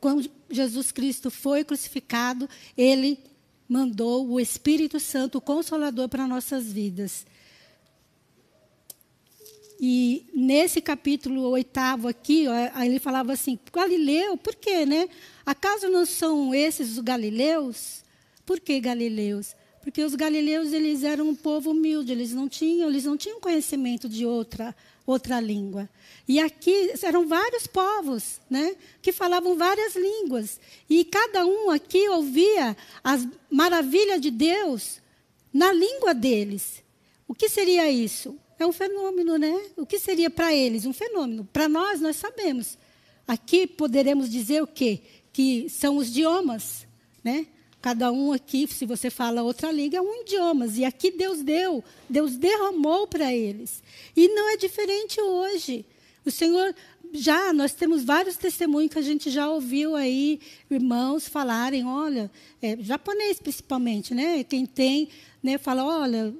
quando 0.00 0.30
Jesus 0.48 0.92
Cristo 0.92 1.30
foi 1.30 1.64
crucificado, 1.64 2.48
ele 2.76 3.18
mandou 3.68 4.28
o 4.28 4.40
Espírito 4.40 4.98
Santo, 5.00 5.38
o 5.38 5.40
Consolador, 5.40 6.08
para 6.08 6.26
nossas 6.26 6.72
vidas. 6.72 7.26
E 9.80 10.26
nesse 10.34 10.80
capítulo 10.80 11.42
oitavo 11.48 12.06
aqui, 12.06 12.46
ó, 12.46 12.82
ele 12.84 12.98
falava 12.98 13.32
assim: 13.32 13.58
Galileu, 13.72 14.36
por 14.36 14.54
quê, 14.54 14.84
né? 14.84 15.08
Acaso 15.46 15.88
não 15.88 16.04
são 16.04 16.54
esses 16.54 16.92
os 16.92 16.98
galileus? 16.98 18.04
Por 18.44 18.60
que 18.60 18.78
galileus? 18.78 19.56
Porque 19.80 20.04
os 20.04 20.14
galileus 20.14 20.72
eles 20.72 21.02
eram 21.02 21.30
um 21.30 21.34
povo 21.34 21.70
humilde, 21.70 22.12
eles 22.12 22.34
não 22.34 22.48
tinham, 22.48 22.90
eles 22.90 23.04
não 23.04 23.16
tinham 23.16 23.40
conhecimento 23.40 24.08
de 24.08 24.26
outra 24.26 24.76
outra 25.06 25.40
língua. 25.40 25.88
E 26.26 26.38
aqui 26.38 26.92
eram 27.02 27.26
vários 27.26 27.66
povos, 27.66 28.40
né, 28.48 28.76
que 29.02 29.12
falavam 29.12 29.56
várias 29.56 29.96
línguas, 29.96 30.60
e 30.88 31.04
cada 31.04 31.44
um 31.44 31.70
aqui 31.70 32.08
ouvia 32.08 32.76
as 33.02 33.26
maravilhas 33.50 34.20
de 34.20 34.30
Deus 34.30 35.00
na 35.52 35.72
língua 35.72 36.14
deles. 36.14 36.82
O 37.26 37.34
que 37.34 37.48
seria 37.48 37.90
isso? 37.90 38.36
É 38.58 38.66
um 38.66 38.72
fenômeno, 38.72 39.38
né? 39.38 39.70
O 39.76 39.86
que 39.86 39.98
seria 39.98 40.28
para 40.28 40.54
eles 40.54 40.84
um 40.84 40.92
fenômeno? 40.92 41.48
Para 41.50 41.68
nós 41.68 42.00
nós 42.00 42.16
sabemos. 42.16 42.76
Aqui 43.26 43.66
poderemos 43.66 44.28
dizer 44.28 44.62
o 44.62 44.66
quê? 44.66 45.00
Que 45.32 45.68
são 45.70 45.96
os 45.96 46.08
idiomas, 46.08 46.86
né? 47.24 47.46
Cada 47.80 48.12
um 48.12 48.32
aqui, 48.32 48.68
se 48.68 48.84
você 48.84 49.08
fala 49.08 49.42
outra 49.42 49.72
língua, 49.72 49.98
é 49.98 50.02
um 50.02 50.20
idioma. 50.20 50.66
E 50.66 50.84
aqui 50.84 51.10
Deus 51.10 51.42
deu, 51.42 51.82
Deus 52.08 52.36
derramou 52.36 53.06
para 53.06 53.32
eles. 53.32 53.82
E 54.14 54.28
não 54.28 54.50
é 54.50 54.56
diferente 54.56 55.20
hoje. 55.20 55.86
O 56.24 56.30
Senhor, 56.30 56.74
já, 57.12 57.52
nós 57.52 57.72
temos 57.72 58.04
vários 58.04 58.36
testemunhos 58.36 58.92
que 58.92 58.98
a 58.98 59.02
gente 59.02 59.30
já 59.30 59.48
ouviu 59.50 59.96
aí, 59.96 60.40
irmãos 60.70 61.26
falarem, 61.26 61.86
olha, 61.86 62.30
é, 62.60 62.76
japonês 62.80 63.38
principalmente, 63.38 64.14
né? 64.14 64.44
Quem 64.44 64.66
tem, 64.66 65.08
né, 65.42 65.56
fala, 65.56 65.84
olha, 65.84 66.34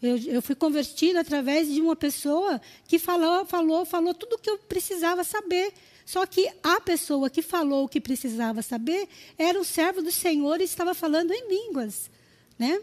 eu, 0.00 0.16
eu 0.16 0.40
fui 0.40 0.54
convertido 0.54 1.18
através 1.18 1.72
de 1.72 1.80
uma 1.80 1.96
pessoa 1.96 2.60
que 2.86 2.98
falou, 2.98 3.44
falou, 3.44 3.84
falou 3.84 4.14
tudo 4.14 4.36
o 4.36 4.38
que 4.38 4.48
eu 4.48 4.58
precisava 4.58 5.24
saber. 5.24 5.72
Só 6.08 6.24
que 6.24 6.50
a 6.62 6.80
pessoa 6.80 7.28
que 7.28 7.42
falou 7.42 7.84
o 7.84 7.88
que 7.88 8.00
precisava 8.00 8.62
saber 8.62 9.06
era 9.36 9.60
o 9.60 9.64
servo 9.64 10.00
do 10.00 10.10
Senhor 10.10 10.58
e 10.58 10.64
estava 10.64 10.94
falando 10.94 11.32
em 11.32 11.48
línguas. 11.50 12.10
Né? 12.58 12.80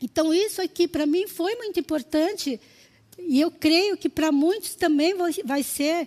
Então, 0.00 0.32
isso 0.32 0.62
aqui 0.62 0.86
para 0.86 1.06
mim 1.06 1.26
foi 1.26 1.56
muito 1.56 1.80
importante. 1.80 2.60
E 3.18 3.40
eu 3.40 3.50
creio 3.50 3.96
que 3.96 4.08
para 4.08 4.30
muitos 4.30 4.76
também 4.76 5.12
vai 5.44 5.64
ser 5.64 6.06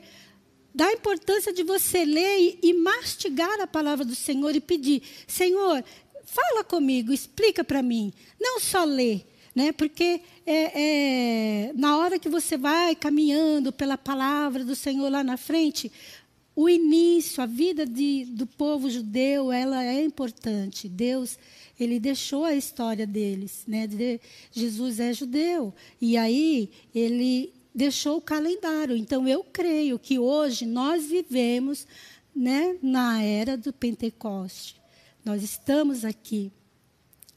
da 0.74 0.94
importância 0.94 1.52
de 1.52 1.62
você 1.62 2.06
ler 2.06 2.40
e, 2.40 2.70
e 2.70 2.74
mastigar 2.74 3.60
a 3.60 3.68
palavra 3.68 4.06
do 4.06 4.16
Senhor 4.16 4.56
e 4.56 4.62
pedir: 4.62 5.04
Senhor, 5.28 5.84
fala 6.24 6.64
comigo, 6.64 7.12
explica 7.12 7.66
para 7.66 7.84
mim. 7.84 8.14
Não 8.40 8.62
só 8.62 8.86
ler, 8.86 9.28
né? 9.56 9.72
Porque 9.72 10.22
é, 10.46 11.70
é, 11.70 11.74
na 11.74 11.98
hora 11.98 12.20
que 12.20 12.30
você 12.30 12.58
vai 12.58 12.96
caminhando 12.96 13.72
pela 13.72 13.98
palavra 13.98 14.64
do 14.64 14.76
Senhor 14.76 15.10
lá 15.10 15.24
na 15.24 15.38
frente, 15.38 15.92
o 16.56 16.70
início, 16.70 17.42
a 17.42 17.46
vida 17.46 17.86
de, 17.86 18.26
do 18.26 18.46
povo 18.46 18.90
judeu, 18.90 19.52
ela 19.52 19.84
é 19.84 20.04
importante. 20.04 20.88
Deus, 20.88 21.38
ele 21.80 22.00
deixou 22.00 22.46
a 22.46 22.54
história 22.54 23.08
deles, 23.08 23.64
né? 23.68 23.88
De, 23.88 24.20
Jesus 24.52 25.00
é 25.00 25.14
judeu 25.14 25.74
e 26.00 26.16
aí 26.18 26.70
ele 26.94 27.52
deixou 27.74 28.18
o 28.18 28.22
calendário. 28.22 28.96
Então 28.96 29.28
eu 29.28 29.44
creio 29.44 29.98
que 29.98 30.20
hoje 30.20 30.66
nós 30.66 31.06
vivemos, 31.06 31.88
né, 32.36 32.78
na 32.82 33.22
era 33.24 33.58
do 33.58 33.74
Pentecoste. 33.74 34.76
Nós 35.26 35.42
estamos 35.42 36.06
aqui 36.06 36.52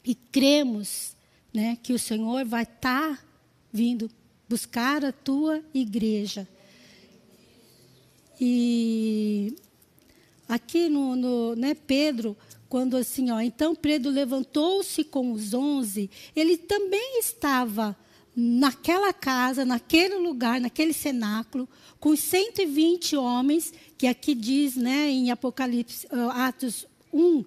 e 0.05 0.13
cremos 0.13 1.16
né, 1.53 1.77
que 1.81 1.93
o 1.93 1.99
Senhor 1.99 2.45
vai 2.45 2.63
estar 2.63 3.17
tá 3.17 3.23
vindo 3.71 4.09
buscar 4.47 5.03
a 5.03 5.11
tua 5.11 5.61
igreja. 5.73 6.47
E 8.39 9.55
aqui 10.47 10.87
no, 10.87 11.15
no 11.15 11.55
né, 11.55 11.73
Pedro, 11.73 12.37
quando 12.69 12.95
assim, 12.97 13.31
ó, 13.31 13.39
então 13.39 13.75
Pedro 13.75 14.11
levantou-se 14.11 15.03
com 15.03 15.31
os 15.31 15.53
onze, 15.53 16.09
ele 16.35 16.57
também 16.57 17.19
estava 17.19 17.95
naquela 18.35 19.11
casa, 19.11 19.65
naquele 19.65 20.15
lugar, 20.15 20.61
naquele 20.61 20.93
cenáculo, 20.93 21.67
com 21.99 22.15
120 22.15 23.15
homens, 23.15 23.73
que 23.97 24.05
aqui 24.05 24.35
diz, 24.35 24.75
né, 24.75 25.09
em 25.09 25.31
Apocalipse, 25.31 26.07
Atos 26.33 26.85
1, 27.11 27.43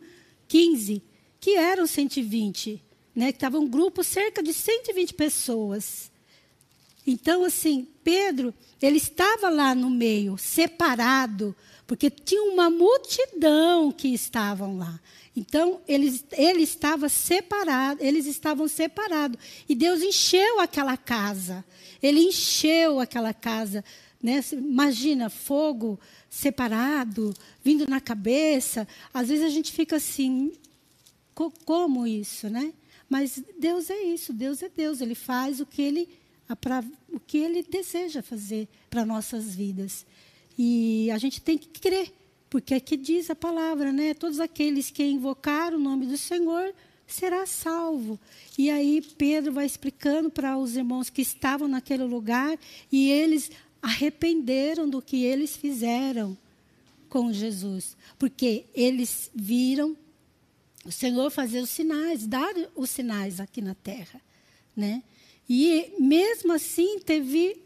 15, 0.49 1.03
que 1.39 1.55
eram 1.55 1.87
120 1.87 2.83
né, 3.15 3.33
que 3.33 3.37
estava 3.37 3.59
um 3.59 3.69
grupo 3.69 4.03
cerca 4.05 4.43
de 4.43 4.53
120 4.53 5.15
pessoas. 5.15 6.11
Então, 7.07 7.45
assim, 7.45 7.89
Pedro, 8.05 8.55
ele 8.81 8.97
estava 8.97 9.49
lá 9.49 9.75
no 9.75 9.91
meio, 9.91 10.37
separado, 10.39 11.57
porque 11.87 12.09
tinha 12.11 12.43
uma 12.45 12.71
multidão 12.71 13.91
que 13.91 14.09
estavam 14.09 14.79
lá. 14.79 15.01
Então, 15.35 15.81
eles, 15.87 16.25
ele 16.33 16.63
estava 16.63 17.09
separado, 17.09 18.03
eles 18.03 18.27
estavam 18.27 18.69
separados. 18.69 19.39
E 19.69 19.75
Deus 19.75 20.03
encheu 20.03 20.61
aquela 20.61 20.97
casa. 20.97 21.65
Ele 22.03 22.21
encheu 22.21 23.01
aquela 23.01 23.33
casa. 23.33 23.85
Né? 24.23 24.43
Imagina, 24.53 25.31
fogo 25.31 25.99
separado, 26.29 27.35
vindo 27.65 27.89
na 27.89 28.01
cabeça. 28.01 28.87
Às 29.15 29.29
vezes 29.29 29.45
a 29.45 29.49
gente 29.49 29.73
fica 29.73 29.97
assim, 29.97 30.53
como 31.65 32.07
isso, 32.07 32.49
né? 32.51 32.73
Mas 33.11 33.43
Deus 33.59 33.91
é 33.91 34.05
isso, 34.05 34.33
Deus 34.33 34.63
é 34.63 34.69
Deus, 34.69 35.01
Ele 35.01 35.17
faz 35.17 35.61
o 35.61 35.67
que 35.67 35.83
Ele, 35.83 36.09
o 37.13 37.19
que 37.19 37.39
ele 37.39 37.65
deseja 37.65 38.23
fazer 38.23 38.69
para 38.89 39.05
nossas 39.05 39.53
vidas. 39.53 40.07
E 40.57 41.11
a 41.11 41.19
gente 41.19 41.41
tem 41.41 41.59
que 41.59 41.69
crer, 41.69 42.13
porque 42.49 42.73
aqui 42.73 42.97
diz 42.97 43.29
a 43.29 43.35
palavra, 43.35 43.93
né? 43.93 44.15
Todos 44.15 44.39
aqueles 44.39 44.91
que 44.91 45.03
invocar 45.03 45.75
o 45.75 45.79
nome 45.79 46.07
do 46.07 46.17
Senhor 46.17 46.73
será 47.07 47.47
salvo. 47.47 48.19
E 48.57 48.71
aí 48.71 49.03
Pedro 49.19 49.53
vai 49.53 49.67
explicando 49.67 50.31
para 50.31 50.57
os 50.57 50.77
irmãos 50.77 51.11
que 51.11 51.23
estavam 51.23 51.67
naquele 51.67 52.05
lugar 52.05 52.57
e 52.93 53.11
eles 53.11 53.51
arrependeram 53.83 54.89
do 54.89 55.03
que 55.03 55.25
eles 55.25 55.57
fizeram 55.57 56.37
com 57.09 57.33
Jesus, 57.33 57.97
porque 58.17 58.67
eles 58.73 59.31
viram 59.35 59.97
o 60.85 60.93
Senhor 60.93 61.31
fazer 61.31 61.61
os 61.61 61.71
sinais, 61.71 62.27
dar 62.27 62.55
os 62.75 62.91
sinais 62.91 63.41
aqui 63.41 63.61
na 63.61 63.75
terra, 63.75 64.21
né? 64.75 65.03
E 65.49 65.93
mesmo 65.99 66.53
assim 66.53 66.99
teve, 67.01 67.63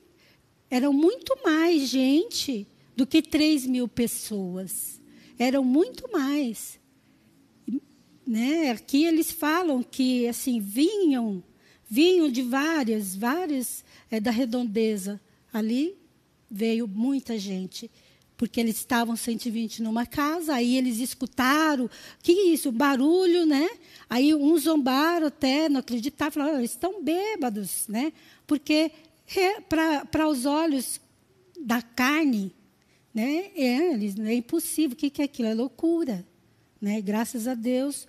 eram 0.70 0.92
muito 0.92 1.36
mais 1.44 1.88
gente 1.88 2.66
do 2.96 3.06
que 3.06 3.20
3 3.20 3.66
mil 3.66 3.86
pessoas. 3.86 5.00
Eram 5.38 5.62
muito 5.64 6.10
mais. 6.10 6.80
Né? 8.26 8.70
Aqui 8.70 9.04
eles 9.04 9.30
falam 9.30 9.82
que 9.82 10.26
assim 10.26 10.60
vinham, 10.60 11.44
vinham 11.88 12.30
de 12.30 12.40
várias, 12.42 13.14
várias 13.14 13.84
é, 14.10 14.18
da 14.18 14.30
redondeza. 14.30 15.20
Ali 15.52 15.96
veio 16.50 16.88
muita 16.88 17.38
gente 17.38 17.90
porque 18.36 18.60
eles 18.60 18.76
estavam 18.76 19.16
120 19.16 19.82
numa 19.82 20.06
casa, 20.06 20.54
aí 20.54 20.76
eles 20.76 20.98
escutaram, 20.98 21.88
que 22.22 22.32
isso, 22.32 22.72
barulho, 22.72 23.46
né? 23.46 23.68
Aí 24.10 24.34
uns 24.34 24.62
zombaram 24.62 25.28
até, 25.28 25.68
não 25.68 25.80
acreditavam, 25.80 26.32
falaram, 26.32 26.58
eles 26.58 26.72
estão 26.72 27.02
bêbados, 27.02 27.86
né? 27.88 28.12
Porque 28.46 28.90
para 29.68 30.28
os 30.28 30.46
olhos 30.46 31.00
da 31.60 31.80
carne, 31.80 32.52
né? 33.14 33.50
É, 33.54 33.94
é 33.94 34.34
impossível, 34.34 34.94
o 34.94 34.96
que, 34.96 35.08
que 35.08 35.22
é 35.22 35.24
aquilo? 35.24 35.48
É 35.48 35.54
loucura. 35.54 36.26
Né? 36.80 37.00
Graças 37.00 37.46
a 37.46 37.54
Deus, 37.54 38.06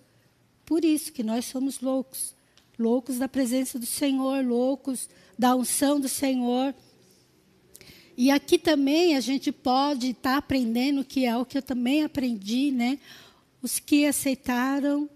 por 0.65 0.83
isso 0.83 1.13
que 1.13 1.23
nós 1.23 1.45
somos 1.45 1.79
loucos. 1.79 2.35
Loucos 2.77 3.19
da 3.19 3.27
presença 3.29 3.79
do 3.79 3.85
Senhor, 3.85 4.43
loucos 4.43 5.07
da 5.37 5.55
unção 5.55 5.99
do 5.99 6.09
Senhor. 6.09 6.75
E 8.17 8.31
aqui 8.31 8.57
também 8.57 9.17
a 9.17 9.19
gente 9.19 9.51
pode 9.51 10.11
estar 10.11 10.31
tá 10.31 10.37
aprendendo, 10.37 11.03
que 11.03 11.25
é 11.25 11.35
o 11.35 11.45
que 11.45 11.57
eu 11.57 11.61
também 11.61 12.03
aprendi, 12.03 12.71
né? 12.71 12.97
Os 13.61 13.77
que 13.77 14.05
aceitaram, 14.05 15.09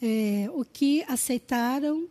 é, 0.00 0.48
o 0.52 0.64
que 0.64 1.02
aceitaram 1.08 2.08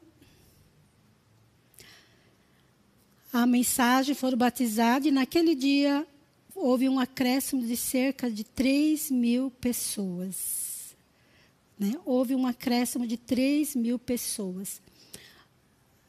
a 3.32 3.46
mensagem, 3.46 4.16
foram 4.16 4.38
batizados, 4.38 5.08
e 5.08 5.12
naquele 5.12 5.54
dia 5.54 6.08
houve 6.56 6.90
um 6.90 7.00
acréscimo 7.00 7.66
de 7.66 7.78
cerca 7.78 8.32
de 8.32 8.44
3 8.44 9.12
mil 9.12 9.52
pessoas. 9.52 10.96
Né? 11.78 11.94
Houve 12.04 12.36
um 12.36 12.46
acréscimo 12.46 13.08
de 13.08 13.18
3 13.18 13.76
mil 13.76 13.98
pessoas. 13.98 14.82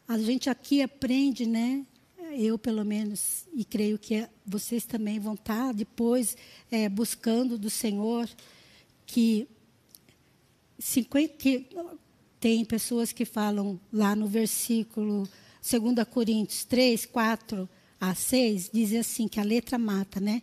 A 0.09 0.19
gente 0.19 0.51
aqui 0.51 0.83
aprende, 0.83 1.47
né? 1.47 1.87
Eu 2.35 2.59
pelo 2.59 2.85
menos, 2.85 3.47
e 3.53 3.65
creio 3.65 3.99
que 3.99 4.27
vocês 4.45 4.85
também 4.85 5.19
vão 5.19 5.35
estar 5.35 5.73
depois 5.73 6.37
é, 6.71 6.89
buscando 6.89 7.59
do 7.59 7.71
Senhor, 7.71 8.29
que 9.07 9.49
50, 10.79 11.35
que 11.35 11.69
tem 12.41 12.65
pessoas 12.65 13.13
que 13.13 13.25
falam 13.25 13.79
lá 13.93 14.17
no 14.17 14.27
versículo 14.27 15.29
2 15.63 16.09
Coríntios 16.09 16.65
3, 16.65 17.07
4 17.07 17.69
a 18.01 18.15
6, 18.15 18.71
diz 18.73 18.93
assim 18.95 19.29
que 19.29 19.39
a 19.39 19.45
letra 19.45 19.79
mata, 19.79 20.19
né? 20.19 20.43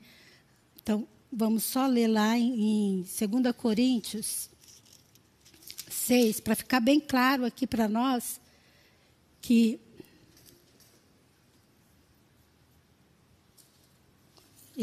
Então, 0.82 1.06
vamos 1.32 1.64
só 1.64 1.88
ler 1.88 2.08
lá 2.08 2.38
em, 2.38 3.02
em 3.02 3.02
2 3.02 3.56
Coríntios 3.56 4.50
6, 5.90 6.40
para 6.40 6.56
ficar 6.56 6.80
bem 6.80 7.00
claro 7.00 7.44
aqui 7.44 7.68
para 7.68 7.90
nós 7.90 8.40
que 9.42 9.80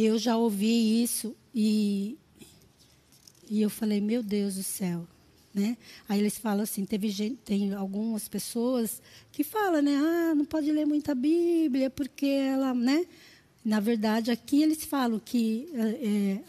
eu 0.04 0.18
já 0.18 0.36
ouvi 0.36 1.02
isso 1.02 1.34
e, 1.54 2.18
e 3.48 3.62
eu 3.62 3.70
falei, 3.70 3.98
meu 3.98 4.22
Deus 4.22 4.56
do 4.56 4.62
céu, 4.62 5.08
né? 5.54 5.78
Aí 6.06 6.20
eles 6.20 6.36
falam 6.36 6.64
assim, 6.64 6.84
teve 6.84 7.08
gente, 7.08 7.36
tem 7.36 7.72
algumas 7.72 8.28
pessoas 8.28 9.00
que 9.32 9.42
falam, 9.42 9.80
né? 9.80 9.96
Ah, 9.96 10.34
não 10.34 10.44
pode 10.44 10.70
ler 10.70 10.84
muita 10.84 11.14
Bíblia 11.14 11.88
porque 11.88 12.26
ela, 12.26 12.74
né? 12.74 13.06
Na 13.64 13.80
verdade, 13.80 14.30
aqui 14.30 14.62
eles 14.62 14.84
falam 14.84 15.18
que 15.18 15.66
é, 15.74 16.40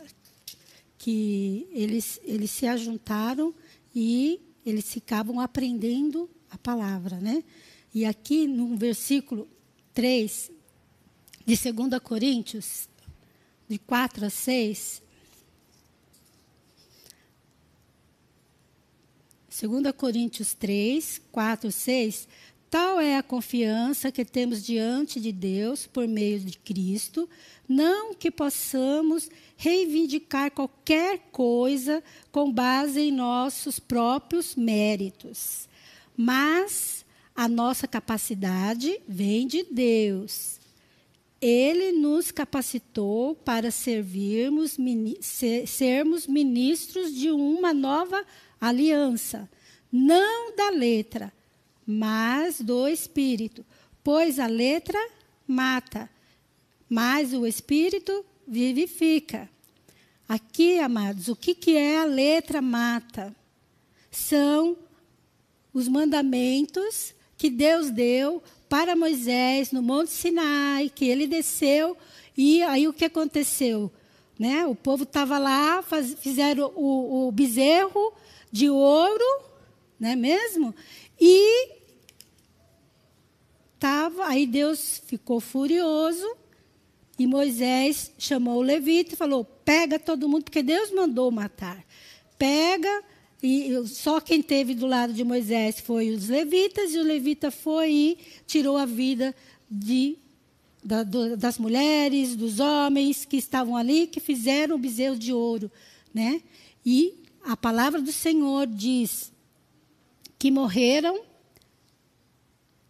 que 0.98 1.70
eles 1.72 2.20
eles 2.26 2.52
se 2.52 2.68
ajuntaram 2.68 3.56
e 3.96 4.42
eles 4.66 4.92
ficavam 4.92 5.40
aprendendo 5.40 6.30
a 6.52 6.58
palavra, 6.58 7.18
né? 7.22 7.44
E 7.96 8.04
aqui 8.04 8.46
no 8.46 8.76
versículo 8.76 9.48
3 9.94 10.52
de 11.46 11.72
2 11.72 12.00
Coríntios, 12.04 12.90
de 13.68 13.78
4 13.78 14.26
a 14.26 14.30
6, 14.30 15.02
2 19.60 19.92
Coríntios 19.96 20.54
3, 20.54 21.20
4, 21.32 21.72
6. 21.72 22.28
Tal 22.70 23.00
é 23.00 23.18
a 23.18 23.24
confiança 23.24 24.12
que 24.12 24.24
temos 24.24 24.64
diante 24.64 25.20
de 25.20 25.32
Deus 25.32 25.88
por 25.88 26.08
meio 26.08 26.40
de 26.40 26.60
Cristo, 26.60 27.28
não 27.68 28.14
que 28.14 28.30
possamos 28.30 29.30
reivindicar 29.56 30.52
qualquer 30.52 31.30
coisa 31.32 32.04
com 32.32 32.52
base 32.52 33.00
em 33.00 33.12
nossos 33.12 33.80
próprios 33.80 34.56
méritos, 34.56 35.68
mas 36.16 37.06
a 37.34 37.48
nossa 37.48 37.88
capacidade 37.88 39.00
vem 39.08 39.48
de 39.48 39.64
Deus. 39.64 40.60
Ele 41.40 41.92
nos 41.92 42.32
capacitou 42.32 43.36
para 43.36 43.70
servirmos, 43.70 44.78
sermos 45.66 46.26
ministros 46.26 47.14
de 47.14 47.30
uma 47.30 47.74
nova 47.74 48.26
aliança, 48.60 49.50
não 49.92 50.56
da 50.56 50.70
letra, 50.72 51.32
mas 51.86 52.60
do 52.60 52.88
espírito, 52.88 53.66
pois 54.04 54.40
a 54.40 54.48
letra 54.48 55.00
mata, 55.48 56.10
mas 56.90 57.34
o 57.34 57.46
espírito 57.46 58.26
vivifica. 58.48 59.50
Aqui, 60.28 60.80
amados, 60.80 61.28
o 61.28 61.36
que, 61.36 61.54
que 61.54 61.78
é 61.78 62.00
a 62.00 62.06
letra 62.06 62.62
mata? 62.62 63.34
São 64.12 64.78
os 65.74 65.88
mandamentos 65.88 67.14
que 67.38 67.50
Deus 67.50 67.92
deu 67.92 68.42
para 68.70 68.96
Moisés 68.96 69.72
no 69.72 69.82
Monte 69.82 70.12
Sinai, 70.12 70.92
que 70.94 71.06
ele 71.06 71.28
desceu, 71.28 71.98
e 72.36 72.62
aí 72.64 72.88
o 72.88 72.94
que 72.94 73.06
aconteceu? 73.06 73.92
Né? 74.38 74.66
O 74.66 74.76
povo 74.76 75.04
estava 75.04 75.38
lá, 75.38 75.82
faz, 75.82 76.14
fizeram 76.16 76.72
o, 76.76 77.28
o 77.28 77.32
bezerro, 77.32 78.14
de 78.52 78.70
ouro, 78.70 79.44
não 80.00 80.10
é 80.10 80.16
mesmo? 80.16 80.74
E 81.20 81.76
tava, 83.80 84.26
aí 84.28 84.46
Deus 84.46 85.02
ficou 85.06 85.40
furioso 85.40 86.28
e 87.18 87.26
Moisés 87.26 88.12
chamou 88.18 88.58
o 88.58 88.62
levita 88.62 89.14
e 89.14 89.18
falou: 89.18 89.44
"Pega 89.44 90.00
todo 90.00 90.30
mundo, 90.30 90.44
porque 90.44 90.64
Deus 90.64 90.92
mandou 90.92 91.32
matar. 91.32 91.84
Pega 92.38 93.04
e 93.42 93.72
só 93.88 94.20
quem 94.20 94.42
teve 94.42 94.74
do 94.74 94.88
lado 94.88 95.14
de 95.14 95.24
Moisés 95.24 95.80
foi 95.80 96.10
os 96.10 96.28
levitas 96.28 96.94
e 96.94 96.98
o 96.98 97.04
levita 97.04 97.52
foi 97.52 97.92
e 97.92 98.18
tirou 98.48 98.78
a 98.78 98.86
vida 98.86 99.36
de 99.70 100.18
da, 100.84 101.04
do, 101.04 101.36
das 101.36 101.58
mulheres, 101.58 102.36
dos 102.36 102.60
homens 102.60 103.26
que 103.26 103.36
estavam 103.36 103.76
ali, 103.76 104.08
que 104.08 104.20
fizeram 104.20 104.76
o 104.76 104.80
bezerro 104.80 105.18
de 105.18 105.34
ouro, 105.34 105.70
né? 106.14 106.42
E 106.86 107.26
a 107.44 107.58
palavra 107.58 108.02
do 108.02 108.12
Senhor 108.12 108.66
diz 108.66 109.32
que 110.40 110.50
morreram 110.50 111.22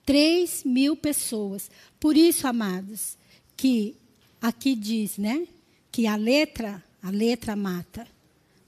3 0.06 0.64
mil 0.64 0.96
pessoas. 0.96 1.72
Por 2.00 2.16
isso, 2.16 2.48
amados, 2.48 3.18
que 3.56 3.96
aqui 4.42 4.76
diz, 4.76 5.18
né? 5.18 5.48
Que 5.92 6.06
a 6.06 6.16
letra, 6.16 6.84
a 7.02 7.10
letra 7.10 7.56
mata. 7.56 8.08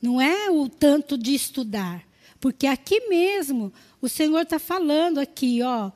Não 0.02 0.22
é 0.22 0.50
o 0.50 0.70
tanto 0.70 1.18
de 1.18 1.34
estudar. 1.34 2.04
Porque 2.40 2.68
aqui 2.68 3.08
mesmo, 3.10 3.72
o 4.02 4.08
Senhor 4.08 4.42
está 4.42 4.60
falando 4.60 5.20
aqui, 5.20 5.62
ó. 5.62 5.92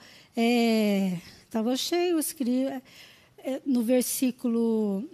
Estava 1.46 1.74
é, 1.74 1.78
cheio, 1.78 2.20
escrevi, 2.20 2.66
é, 3.38 3.62
no 3.66 3.82
versículo 3.82 5.08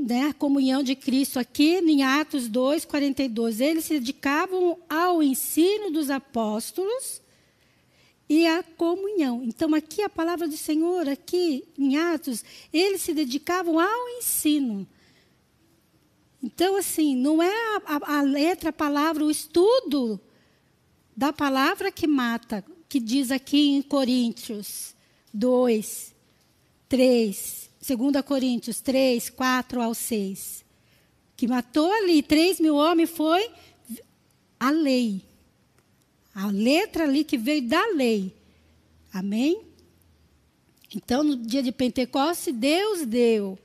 né, 0.00 0.28
a 0.28 0.32
comunhão 0.32 0.82
de 0.82 0.94
Cristo 0.94 1.38
aqui 1.38 1.76
em 1.76 2.02
Atos 2.02 2.48
2, 2.48 2.84
42. 2.86 3.60
Eles 3.60 3.84
se 3.84 3.94
dedicavam 3.94 4.78
ao 4.88 5.22
ensino 5.22 5.90
dos 5.90 6.08
apóstolos 6.08 7.20
e 8.28 8.46
à 8.46 8.62
comunhão. 8.62 9.42
Então, 9.44 9.74
aqui 9.74 10.02
a 10.02 10.08
palavra 10.08 10.48
do 10.48 10.56
Senhor, 10.56 11.08
aqui 11.08 11.64
em 11.78 11.96
Atos, 11.98 12.44
eles 12.72 13.02
se 13.02 13.12
dedicavam 13.12 13.78
ao 13.78 14.08
ensino. 14.18 14.86
Então, 16.42 16.76
assim, 16.76 17.14
não 17.14 17.42
é 17.42 17.76
a, 17.86 18.18
a, 18.18 18.22
letra, 18.22 18.70
a 18.70 18.72
palavra, 18.72 19.24
o 19.24 19.30
estudo 19.30 20.20
da 21.14 21.32
palavra 21.32 21.92
que 21.92 22.06
mata, 22.06 22.64
que 22.88 22.98
diz 22.98 23.30
aqui 23.30 23.68
em 23.68 23.82
Coríntios 23.82 24.94
2, 25.34 26.14
3. 26.88 27.70
2 27.86 28.24
Coríntios 28.24 28.80
3, 28.80 29.30
4 29.30 29.82
ao 29.82 29.94
6. 29.94 30.64
Que 31.36 31.46
matou 31.46 31.90
ali 31.92 32.22
3 32.22 32.60
mil 32.60 32.76
homens 32.76 33.10
foi 33.10 33.50
a 34.58 34.70
lei. 34.70 35.22
A 36.34 36.46
letra 36.46 37.04
ali 37.04 37.24
que 37.24 37.36
veio 37.36 37.62
da 37.62 37.84
lei. 37.94 38.34
Amém? 39.12 39.62
Então, 40.94 41.22
no 41.22 41.36
dia 41.36 41.62
de 41.62 41.70
Pentecostes, 41.70 42.54
Deus 42.54 43.06
deu 43.06 43.58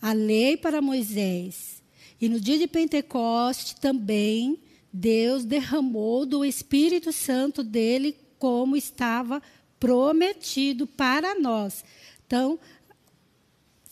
a 0.00 0.12
lei 0.12 0.56
para 0.56 0.80
Moisés. 0.80 1.82
E 2.20 2.28
no 2.28 2.40
dia 2.40 2.58
de 2.58 2.66
Pentecostes 2.66 3.74
também, 3.74 4.58
Deus 4.92 5.44
derramou 5.44 6.26
do 6.26 6.44
Espírito 6.44 7.12
Santo 7.12 7.62
dele, 7.62 8.16
como 8.38 8.76
estava 8.76 9.42
prometido 9.78 10.86
para 10.86 11.38
nós. 11.38 11.84
Então, 12.26 12.58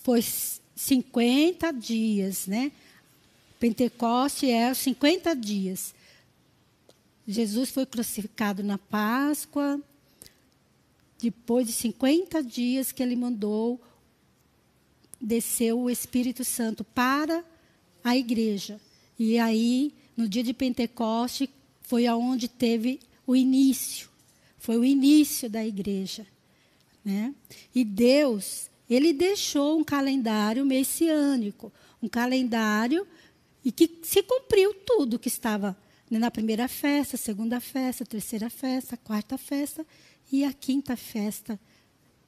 foi 0.03 0.23
50 0.77 1.73
dias, 1.73 2.47
né? 2.47 2.73
Pentecoste 3.59 4.51
é 4.51 4.73
50 4.73 5.35
dias. 5.35 5.95
Jesus 7.27 7.71
foi 7.71 7.85
crucificado 7.85 8.63
na 8.63 8.79
Páscoa. 8.79 9.81
Depois 11.21 11.67
de 11.67 11.73
50 11.73 12.43
dias 12.43 12.93
que 12.93 13.03
ele 13.03 13.17
mandou, 13.17 13.81
desceu 15.21 15.81
o 15.81 15.91
Espírito 15.91 16.45
Santo 16.45 16.85
para 16.85 17.45
a 18.03 18.17
igreja. 18.17 18.81
E 19.19 19.39
aí, 19.39 19.93
no 20.17 20.29
dia 20.29 20.43
de 20.43 20.53
Pentecoste, 20.53 21.51
foi 21.83 22.07
aonde 22.07 22.49
teve 22.49 23.01
o 23.27 23.35
início. 23.35 24.09
Foi 24.59 24.77
o 24.77 24.85
início 24.85 25.49
da 25.49 25.65
igreja. 25.65 26.27
Né? 27.05 27.35
E 27.75 27.85
Deus, 27.85 28.71
ele 28.89 29.13
deixou 29.13 29.79
um 29.79 29.85
calendário 29.85 30.65
messiânico, 30.65 31.73
um 32.03 32.09
calendário 32.09 33.07
e 33.65 33.73
que 33.73 34.01
se 34.03 34.23
cumpriu 34.23 34.73
tudo 34.75 35.19
que 35.19 35.29
estava 35.29 35.77
né, 36.11 36.19
na 36.19 36.31
primeira 36.31 36.69
festa, 36.69 37.17
segunda 37.17 37.61
festa, 37.61 38.05
terceira 38.05 38.49
festa, 38.49 38.97
quarta 38.97 39.37
festa 39.37 39.87
e 40.31 40.45
a 40.45 40.53
quinta 40.53 40.97
festa. 40.97 41.59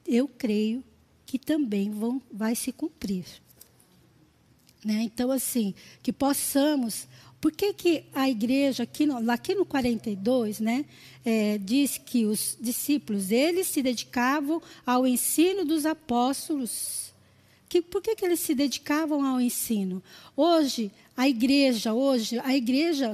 Eu 0.05 0.27
creio 0.27 0.83
que 1.31 1.39
também 1.39 1.89
vão, 1.89 2.21
vai 2.29 2.57
se 2.57 2.73
cumprir. 2.73 3.23
Né? 4.83 5.03
Então, 5.03 5.31
assim, 5.31 5.73
que 6.03 6.11
possamos 6.11 7.07
por 7.39 7.53
que, 7.53 7.73
que 7.73 8.03
a 8.13 8.29
igreja, 8.29 8.83
aqui 8.83 9.05
no, 9.05 9.31
aqui 9.31 9.55
no 9.55 9.65
42, 9.65 10.59
né, 10.59 10.83
é, 11.23 11.57
diz 11.57 11.97
que 11.97 12.25
os 12.25 12.57
discípulos, 12.59 13.31
eles 13.31 13.67
se 13.67 13.81
dedicavam 13.81 14.61
ao 14.85 15.07
ensino 15.07 15.63
dos 15.63 15.85
apóstolos? 15.85 17.13
Que, 17.69 17.81
por 17.81 18.01
que, 18.01 18.13
que 18.13 18.25
eles 18.25 18.41
se 18.41 18.53
dedicavam 18.53 19.25
ao 19.25 19.39
ensino? 19.39 20.03
Hoje, 20.35 20.91
a 21.15 21.29
igreja, 21.29 21.93
hoje, 21.93 22.39
a 22.39 22.53
igreja 22.53 23.13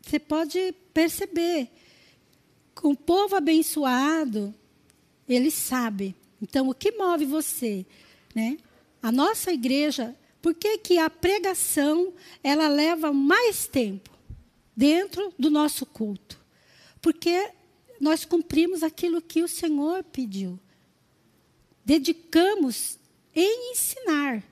você 0.00 0.18
pode 0.18 0.74
perceber. 0.94 1.68
O 2.82 2.96
povo 2.96 3.36
abençoado, 3.36 4.54
ele 5.28 5.50
sabe. 5.50 6.16
Então, 6.40 6.68
o 6.68 6.74
que 6.74 6.92
move 6.92 7.26
você? 7.26 7.84
Né? 8.34 8.56
A 9.02 9.12
nossa 9.12 9.52
igreja, 9.52 10.16
por 10.40 10.54
que, 10.54 10.78
que 10.78 10.98
a 10.98 11.10
pregação 11.10 12.12
ela 12.42 12.68
leva 12.68 13.12
mais 13.12 13.66
tempo 13.66 14.10
dentro 14.76 15.32
do 15.38 15.50
nosso 15.50 15.84
culto? 15.84 16.40
Porque 17.00 17.50
nós 18.00 18.24
cumprimos 18.24 18.82
aquilo 18.82 19.20
que 19.20 19.42
o 19.42 19.48
Senhor 19.48 20.02
pediu. 20.04 20.58
Dedicamos 21.84 22.98
em 23.34 23.72
ensinar, 23.72 24.42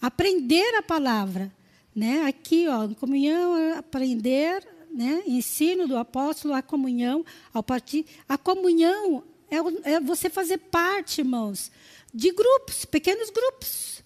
aprender 0.00 0.74
a 0.74 0.82
palavra. 0.82 1.52
Né? 1.94 2.24
Aqui, 2.26 2.66
ó, 2.68 2.88
comunhão, 2.94 3.78
aprender, 3.78 4.66
né? 4.92 5.22
ensino 5.26 5.86
do 5.86 5.96
apóstolo, 5.96 6.52
a 6.54 6.62
comunhão, 6.62 7.24
ao 7.54 7.62
partir. 7.62 8.04
A 8.28 8.36
comunhão 8.36 9.24
é, 9.50 9.94
é 9.94 10.00
você 10.00 10.28
fazer 10.28 10.58
parte, 10.58 11.20
irmãos, 11.20 11.70
de 12.12 12.30
grupos, 12.32 12.84
pequenos 12.84 13.30
grupos. 13.30 14.02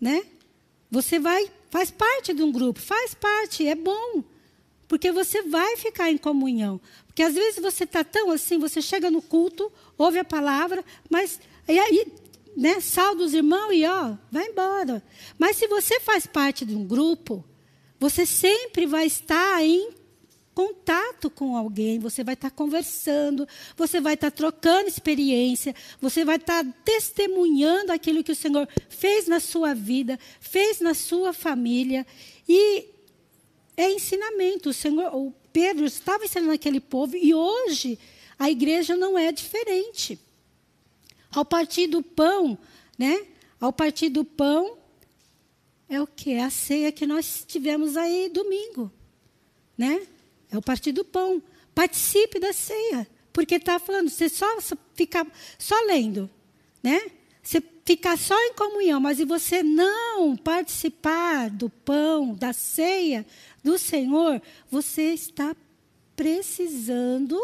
Né? 0.00 0.24
Você 0.90 1.18
vai, 1.18 1.50
faz 1.70 1.90
parte 1.90 2.32
de 2.32 2.42
um 2.42 2.52
grupo, 2.52 2.80
faz 2.80 3.14
parte, 3.14 3.66
é 3.66 3.74
bom. 3.74 4.22
Porque 4.88 5.10
você 5.10 5.42
vai 5.42 5.76
ficar 5.76 6.10
em 6.10 6.18
comunhão. 6.18 6.80
Porque 7.06 7.22
às 7.22 7.34
vezes 7.34 7.60
você 7.60 7.84
está 7.84 8.04
tão 8.04 8.30
assim, 8.30 8.58
você 8.58 8.82
chega 8.82 9.10
no 9.10 9.22
culto, 9.22 9.72
ouve 9.96 10.18
a 10.18 10.24
palavra, 10.24 10.84
mas 11.08 11.40
e 11.66 11.78
aí, 11.78 12.06
né, 12.56 12.80
salda 12.80 13.22
os 13.22 13.32
irmãos 13.32 13.72
e 13.72 13.86
ó, 13.86 14.16
vai 14.30 14.46
embora. 14.46 15.02
Mas 15.38 15.56
se 15.56 15.66
você 15.66 16.00
faz 16.00 16.26
parte 16.26 16.64
de 16.64 16.74
um 16.74 16.86
grupo, 16.86 17.44
você 17.98 18.26
sempre 18.26 18.84
vai 18.84 19.06
estar 19.06 19.62
em 19.62 19.90
contato 20.54 21.30
com 21.30 21.56
alguém, 21.56 21.98
você 21.98 22.22
vai 22.22 22.34
estar 22.34 22.50
conversando, 22.50 23.46
você 23.76 24.00
vai 24.00 24.14
estar 24.14 24.30
trocando 24.30 24.88
experiência, 24.88 25.74
você 26.00 26.24
vai 26.24 26.36
estar 26.36 26.64
testemunhando 26.84 27.92
aquilo 27.92 28.22
que 28.22 28.32
o 28.32 28.36
Senhor 28.36 28.68
fez 28.88 29.26
na 29.26 29.40
sua 29.40 29.74
vida, 29.74 30.18
fez 30.40 30.80
na 30.80 30.94
sua 30.94 31.32
família. 31.32 32.06
E 32.48 32.86
é 33.76 33.90
ensinamento. 33.90 34.70
O 34.70 34.74
Senhor, 34.74 35.14
o 35.14 35.32
Pedro 35.52 35.84
estava 35.84 36.24
ensinando 36.24 36.52
aquele 36.52 36.80
povo 36.80 37.16
e 37.16 37.34
hoje 37.34 37.98
a 38.38 38.50
igreja 38.50 38.96
não 38.96 39.18
é 39.18 39.32
diferente. 39.32 40.18
Ao 41.30 41.44
partir 41.44 41.86
do 41.86 42.02
pão, 42.02 42.58
né? 42.98 43.26
Ao 43.60 43.72
partir 43.72 44.08
do 44.08 44.24
pão 44.24 44.76
é 45.88 46.00
o 46.00 46.06
que? 46.06 46.32
É 46.32 46.42
a 46.42 46.50
ceia 46.50 46.90
que 46.90 47.06
nós 47.06 47.44
tivemos 47.46 47.96
aí 47.96 48.28
domingo, 48.28 48.90
né? 49.76 50.06
É 50.52 50.58
o 50.58 50.62
partir 50.62 50.92
do 50.92 51.04
pão. 51.04 51.42
Participe 51.74 52.38
da 52.38 52.52
ceia, 52.52 53.08
porque 53.32 53.54
está 53.54 53.78
falando, 53.78 54.10
você 54.10 54.28
só 54.28 54.46
ficar 54.94 55.26
só 55.58 55.74
lendo, 55.86 56.28
né? 56.82 57.00
Você 57.42 57.62
ficar 57.84 58.18
só 58.18 58.38
em 58.38 58.52
comunhão, 58.52 59.00
mas 59.00 59.18
e 59.18 59.24
você 59.24 59.62
não 59.62 60.36
participar 60.36 61.48
do 61.48 61.70
pão, 61.70 62.34
da 62.34 62.52
ceia, 62.52 63.26
do 63.64 63.78
Senhor, 63.78 64.40
você 64.70 65.14
está 65.14 65.56
precisando 66.14 67.40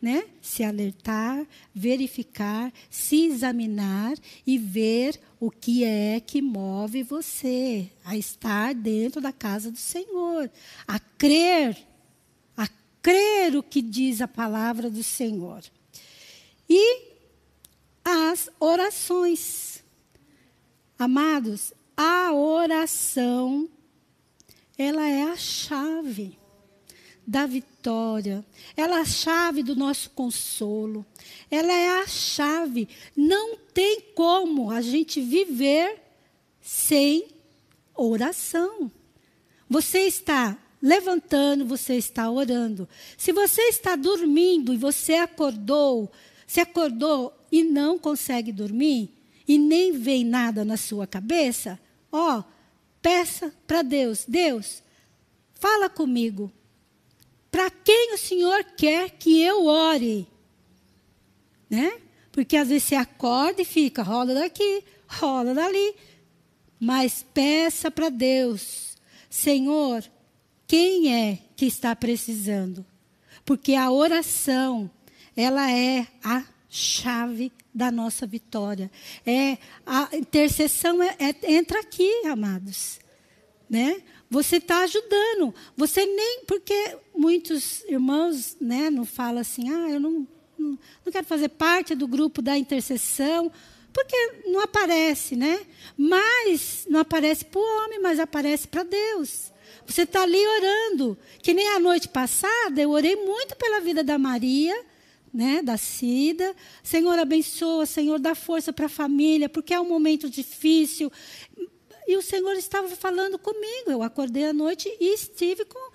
né, 0.00 0.24
se 0.42 0.62
alertar, 0.62 1.46
verificar, 1.74 2.70
se 2.90 3.24
examinar 3.24 4.14
e 4.46 4.58
ver 4.58 5.18
o 5.40 5.50
que 5.50 5.82
é 5.82 6.20
que 6.20 6.42
move 6.42 7.02
você 7.02 7.90
a 8.04 8.14
estar 8.14 8.74
dentro 8.74 9.22
da 9.22 9.32
casa 9.32 9.70
do 9.70 9.78
Senhor, 9.78 10.50
a 10.86 10.98
crer, 10.98 11.74
crer 13.04 13.54
o 13.54 13.62
que 13.62 13.82
diz 13.82 14.22
a 14.22 14.26
palavra 14.26 14.88
do 14.88 15.04
Senhor. 15.04 15.62
E 16.66 17.02
as 18.02 18.48
orações. 18.58 19.84
Amados, 20.98 21.74
a 21.94 22.32
oração 22.32 23.68
ela 24.78 25.06
é 25.06 25.22
a 25.22 25.36
chave 25.36 26.38
da 27.26 27.46
vitória, 27.46 28.44
ela 28.76 28.98
é 28.98 29.00
a 29.00 29.04
chave 29.04 29.62
do 29.62 29.76
nosso 29.76 30.10
consolo, 30.10 31.04
ela 31.50 31.72
é 31.72 32.00
a 32.00 32.06
chave. 32.06 32.88
Não 33.14 33.56
tem 33.56 34.00
como 34.14 34.70
a 34.70 34.80
gente 34.80 35.20
viver 35.20 36.02
sem 36.62 37.28
oração. 37.94 38.90
Você 39.68 40.00
está 40.06 40.58
levantando, 40.84 41.64
você 41.64 41.94
está 41.94 42.30
orando. 42.30 42.86
Se 43.16 43.32
você 43.32 43.62
está 43.62 43.96
dormindo 43.96 44.72
e 44.72 44.76
você 44.76 45.14
acordou, 45.14 46.12
se 46.46 46.60
acordou 46.60 47.34
e 47.50 47.64
não 47.64 47.98
consegue 47.98 48.52
dormir, 48.52 49.10
e 49.48 49.58
nem 49.58 49.92
vem 49.92 50.24
nada 50.24 50.64
na 50.64 50.76
sua 50.76 51.06
cabeça, 51.06 51.80
ó, 52.12 52.44
Peça 53.04 53.52
para 53.66 53.82
Deus: 53.82 54.24
Deus, 54.26 54.82
fala 55.52 55.90
comigo. 55.90 56.50
Para 57.50 57.68
quem 57.68 58.14
o 58.14 58.18
Senhor 58.18 58.64
quer 58.64 59.10
que 59.10 59.42
eu 59.42 59.66
ore? 59.66 60.26
Né? 61.68 62.00
Porque 62.32 62.56
às 62.56 62.68
vezes 62.68 62.84
você 62.84 62.94
acorda 62.94 63.60
e 63.60 63.64
fica, 63.66 64.02
rola 64.02 64.32
daqui, 64.32 64.82
rola 65.06 65.52
dali. 65.52 65.94
Mas 66.80 67.22
peça 67.34 67.90
para 67.90 68.08
Deus: 68.08 68.96
Senhor, 69.28 70.02
quem 70.66 71.14
é 71.14 71.38
que 71.56 71.66
está 71.66 71.94
precisando? 71.94 72.84
Porque 73.44 73.74
a 73.74 73.90
oração, 73.90 74.90
ela 75.36 75.70
é 75.70 76.06
a 76.22 76.44
chave 76.68 77.52
da 77.72 77.90
nossa 77.90 78.26
vitória. 78.26 78.90
É 79.26 79.58
a 79.86 80.08
intercessão 80.12 81.02
é, 81.02 81.16
é, 81.18 81.52
entra 81.52 81.80
aqui, 81.80 82.26
amados, 82.26 82.98
né? 83.68 84.02
Você 84.30 84.56
está 84.56 84.80
ajudando. 84.80 85.54
Você 85.76 86.04
nem 86.06 86.44
porque 86.46 86.96
muitos 87.14 87.84
irmãos, 87.84 88.56
né, 88.60 88.90
não 88.90 89.04
falam 89.04 89.40
assim, 89.40 89.70
ah, 89.70 89.90
eu 89.90 90.00
não, 90.00 90.26
não, 90.58 90.78
não 91.04 91.12
quero 91.12 91.26
fazer 91.26 91.50
parte 91.50 91.94
do 91.94 92.08
grupo 92.08 92.42
da 92.42 92.58
intercessão, 92.58 93.52
porque 93.92 94.16
não 94.46 94.60
aparece, 94.60 95.36
né? 95.36 95.64
Mas 95.96 96.86
não 96.88 97.00
aparece 97.00 97.44
para 97.44 97.60
o 97.60 97.84
homem, 97.84 98.00
mas 98.00 98.18
aparece 98.18 98.66
para 98.66 98.82
Deus. 98.82 99.52
Você 99.86 100.02
está 100.02 100.22
ali 100.22 100.46
orando. 100.46 101.18
Que 101.42 101.52
nem 101.54 101.68
a 101.68 101.78
noite 101.78 102.08
passada, 102.08 102.80
eu 102.80 102.90
orei 102.90 103.16
muito 103.16 103.56
pela 103.56 103.80
vida 103.80 104.02
da 104.02 104.18
Maria 104.18 104.74
né, 105.34 105.60
da 105.60 105.76
Cida. 105.76 106.54
Senhor, 106.80 107.18
abençoa, 107.18 107.84
Senhor, 107.84 108.20
dá 108.20 108.36
força 108.36 108.72
para 108.72 108.86
a 108.86 108.88
família, 108.88 109.48
porque 109.48 109.74
é 109.74 109.80
um 109.80 109.88
momento 109.88 110.30
difícil. 110.30 111.10
E 112.06 112.16
o 112.16 112.22
Senhor 112.22 112.52
estava 112.52 112.88
falando 112.90 113.36
comigo. 113.36 113.90
Eu 113.90 114.02
acordei 114.04 114.44
à 114.44 114.52
noite 114.52 114.88
e 115.00 115.12
estive 115.12 115.64
com, 115.64 115.90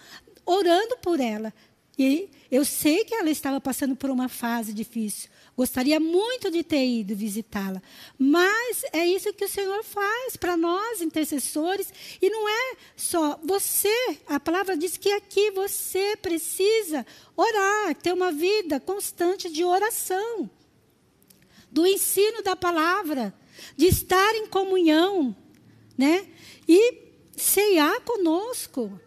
orando 0.45 0.97
por 0.97 1.21
ela. 1.21 1.53
E 1.99 2.29
eu 2.49 2.63
sei 2.63 3.03
que 3.03 3.13
ela 3.13 3.29
estava 3.29 3.59
passando 3.59 3.93
por 3.93 4.09
uma 4.09 4.29
fase 4.29 4.73
difícil. 4.73 5.29
Gostaria 5.55 5.99
muito 5.99 6.49
de 6.49 6.63
ter 6.63 6.87
ido 6.87 7.13
visitá-la. 7.13 7.81
Mas 8.17 8.83
é 8.93 9.05
isso 9.05 9.33
que 9.33 9.43
o 9.43 9.49
Senhor 9.49 9.83
faz 9.83 10.37
para 10.37 10.55
nós, 10.55 11.01
intercessores. 11.01 11.91
E 12.21 12.29
não 12.29 12.47
é 12.47 12.77
só 12.95 13.37
você. 13.43 14.17
A 14.25 14.39
palavra 14.39 14.77
diz 14.77 14.95
que 14.95 15.11
aqui 15.11 15.51
você 15.51 16.15
precisa 16.15 17.05
orar, 17.35 17.93
ter 17.95 18.13
uma 18.13 18.31
vida 18.31 18.79
constante 18.79 19.49
de 19.49 19.65
oração, 19.65 20.49
do 21.69 21.85
ensino 21.85 22.41
da 22.41 22.55
palavra, 22.55 23.33
de 23.75 23.87
estar 23.87 24.35
em 24.35 24.47
comunhão, 24.47 25.35
né? 25.97 26.25
E 26.65 27.09
ceiar 27.35 27.99
conosco. 28.01 28.97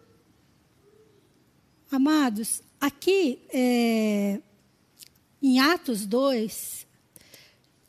Amados, 1.91 2.61
aqui 2.83 3.39
é, 3.53 4.41
em 5.41 5.57
Atos 5.57 6.05
2, 6.05 6.85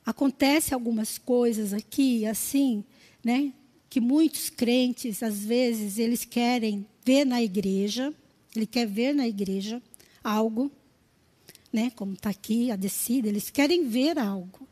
acontece 0.07 0.73
algumas 0.73 1.19
coisas 1.19 1.73
aqui, 1.73 2.25
assim, 2.25 2.85
né? 3.25 3.53
Que 3.91 4.01
muitos 4.01 4.49
crentes, 4.49 5.21
às 5.21 5.45
vezes, 5.45 5.99
eles 5.99 6.25
querem 6.25 6.87
ver 7.05 7.25
na 7.25 7.43
igreja, 7.43 8.15
ele 8.55 8.67
quer 8.67 8.87
ver 8.87 9.13
na 9.13 9.27
igreja 9.27 9.83
algo, 10.23 10.71
né? 11.73 11.91
Como 11.97 12.13
está 12.13 12.31
aqui 12.31 12.71
a 12.71 12.77
descida, 12.77 13.27
eles 13.27 13.51
querem 13.51 13.89
ver 13.89 14.17
algo. 14.17 14.69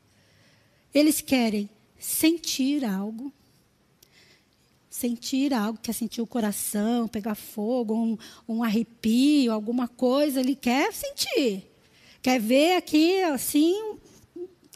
Eles 0.94 1.20
querem 1.20 1.68
sentir 1.98 2.85
algo. 2.85 3.32
Sentir 5.03 5.53
algo, 5.53 5.81
quer 5.83 5.93
sentir 5.93 6.23
o 6.23 6.27
coração, 6.29 7.09
pegar 7.09 7.35
fogo, 7.35 7.93
um, 7.93 8.17
um 8.49 8.62
arrepio, 8.62 9.53
alguma 9.53 9.88
coisa, 9.88 10.38
ele 10.38 10.55
quer 10.55 10.93
sentir. 10.93 11.69
Quer 12.23 12.41
ver 12.41 12.77
aqui, 12.77 13.21
assim, 13.23 13.97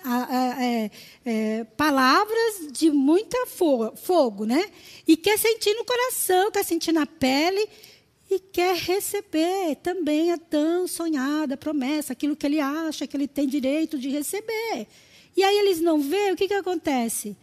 a, 0.02 0.36
a, 0.36 0.64
é, 0.64 0.90
é, 1.24 1.64
palavras 1.76 2.72
de 2.72 2.90
muita 2.90 3.46
fogo, 3.46 3.96
fogo, 3.96 4.44
né? 4.44 4.68
E 5.06 5.16
quer 5.16 5.38
sentir 5.38 5.72
no 5.74 5.84
coração, 5.84 6.50
quer 6.50 6.64
sentir 6.64 6.90
na 6.90 7.06
pele. 7.06 7.68
e 8.28 8.40
quer 8.40 8.74
receber 8.74 9.76
também 9.76 10.32
a 10.32 10.38
tão 10.38 10.88
sonhada 10.88 11.56
promessa, 11.56 12.12
aquilo 12.12 12.34
que 12.34 12.46
ele 12.46 12.58
acha 12.58 13.06
que 13.06 13.16
ele 13.16 13.28
tem 13.28 13.46
direito 13.46 13.96
de 13.96 14.08
receber. 14.08 14.88
E 15.36 15.44
aí 15.44 15.56
eles 15.58 15.80
não 15.80 16.00
veem, 16.00 16.32
o 16.32 16.36
que, 16.36 16.48
que 16.48 16.54
acontece? 16.54 17.36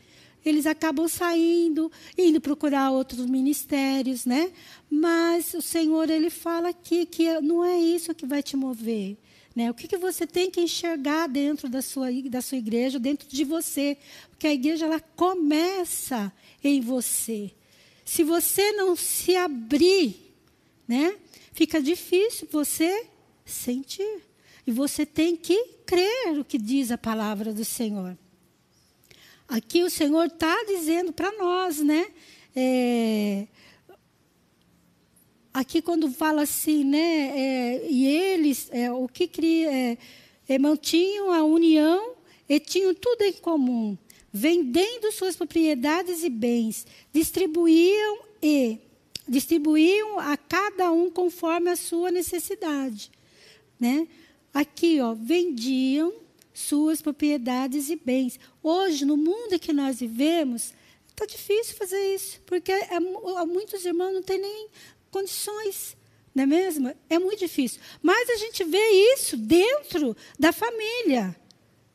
Eles 0.46 0.66
acabam 0.66 1.08
saindo, 1.08 1.92
indo 2.18 2.42
procurar 2.42 2.92
outros 2.92 3.26
ministérios, 3.26 4.26
né? 4.26 4.52
Mas 4.90 5.54
o 5.54 5.62
Senhor, 5.62 6.10
ele 6.10 6.30
fala 6.30 6.70
aqui 6.70 7.06
que 7.06 7.40
não 7.42 7.64
é 7.64 7.80
isso 7.80 8.14
que 8.14 8.26
vai 8.26 8.44
te 8.44 8.58
mover. 8.58 9.18
Né? 9.56 9.70
O 9.70 9.74
que, 9.74 9.88
que 9.88 9.98
você 9.98 10.26
tem 10.26 10.50
que 10.50 10.62
enxergar 10.62 11.28
dentro 11.28 11.70
da 11.70 11.82
sua, 11.82 12.08
da 12.30 12.42
sua 12.42 12.58
igreja, 12.58 13.00
dentro 13.00 13.28
de 13.28 13.44
você? 13.44 13.98
Porque 14.30 14.48
a 14.48 14.54
igreja 14.54 14.86
ela 14.86 15.00
começa 15.00 16.34
em 16.64 16.82
você. 16.82 17.52
Se 18.04 18.24
você 18.24 18.72
não 18.72 18.96
se 18.96 19.36
abrir, 19.36 20.34
né, 20.88 21.16
fica 21.54 21.82
difícil 21.82 22.48
você 22.52 23.08
sentir. 23.46 24.22
E 24.66 24.72
você 24.72 25.06
tem 25.06 25.36
que 25.36 25.58
crer 25.86 26.40
o 26.40 26.46
que 26.46 26.58
diz 26.58 26.92
a 26.92 26.98
palavra 26.98 27.54
do 27.54 27.66
Senhor. 27.66 28.18
Aqui 29.48 29.84
o 29.84 29.90
Senhor 29.90 30.26
está 30.26 30.64
dizendo 30.66 31.12
para 31.14 31.32
nós, 31.38 31.80
né? 31.80 32.08
É, 32.56 33.48
aqui 35.54 35.82
quando 35.82 36.12
fala 36.12 36.44
assim, 36.44 36.84
né? 36.84 36.98
É, 37.00 37.88
e 37.90 38.06
eles, 38.08 38.70
é, 38.72 38.92
o 38.92 39.08
que 39.08 39.28
cria, 39.28 39.98
é, 40.48 40.60
mantinham 40.60 41.32
a 41.32 41.44
união 41.44 42.16
e 42.48 42.60
tinham 42.60 42.94
tudo 42.94 43.24
em 43.24 43.34
comum 43.34 43.98
vendendo 44.34 45.12
suas 45.12 45.36
propriedades 45.36 46.24
e 46.24 46.30
bens, 46.30 46.88
distribuíam 47.14 48.24
e 48.42 48.80
distribuíam 49.28 50.18
a 50.18 50.36
cada 50.36 50.92
um 50.92 51.12
conforme 51.12 51.70
a 51.70 51.76
sua 51.76 52.10
necessidade, 52.10 53.12
né? 53.80 54.08
Aqui, 54.52 55.00
ó, 55.00 55.14
vendiam 55.14 56.12
suas 56.54 57.02
propriedades 57.02 57.90
e 57.90 57.96
bens. 57.96 58.40
Hoje, 58.62 59.06
no 59.06 59.18
mundo 59.18 59.60
que 59.60 59.74
nós 59.74 60.00
vivemos, 60.00 60.74
está 61.10 61.26
difícil 61.26 61.76
fazer 61.76 62.16
isso, 62.16 62.40
porque 62.46 62.72
é, 62.72 63.00
muitos 63.00 63.86
irmãos 63.86 64.14
não 64.14 64.24
têm 64.24 64.40
nem 64.40 64.68
condições, 65.10 65.96
não 66.34 66.44
é 66.44 66.48
mesmo? 66.48 66.94
É 67.10 67.20
muito 67.20 67.40
difícil. 67.40 67.80
Mas 68.02 68.30
a 68.30 68.38
gente 68.38 68.64
vê 68.64 69.14
isso 69.14 69.38
dentro 69.38 70.16
da 70.40 70.52
família, 70.52 71.36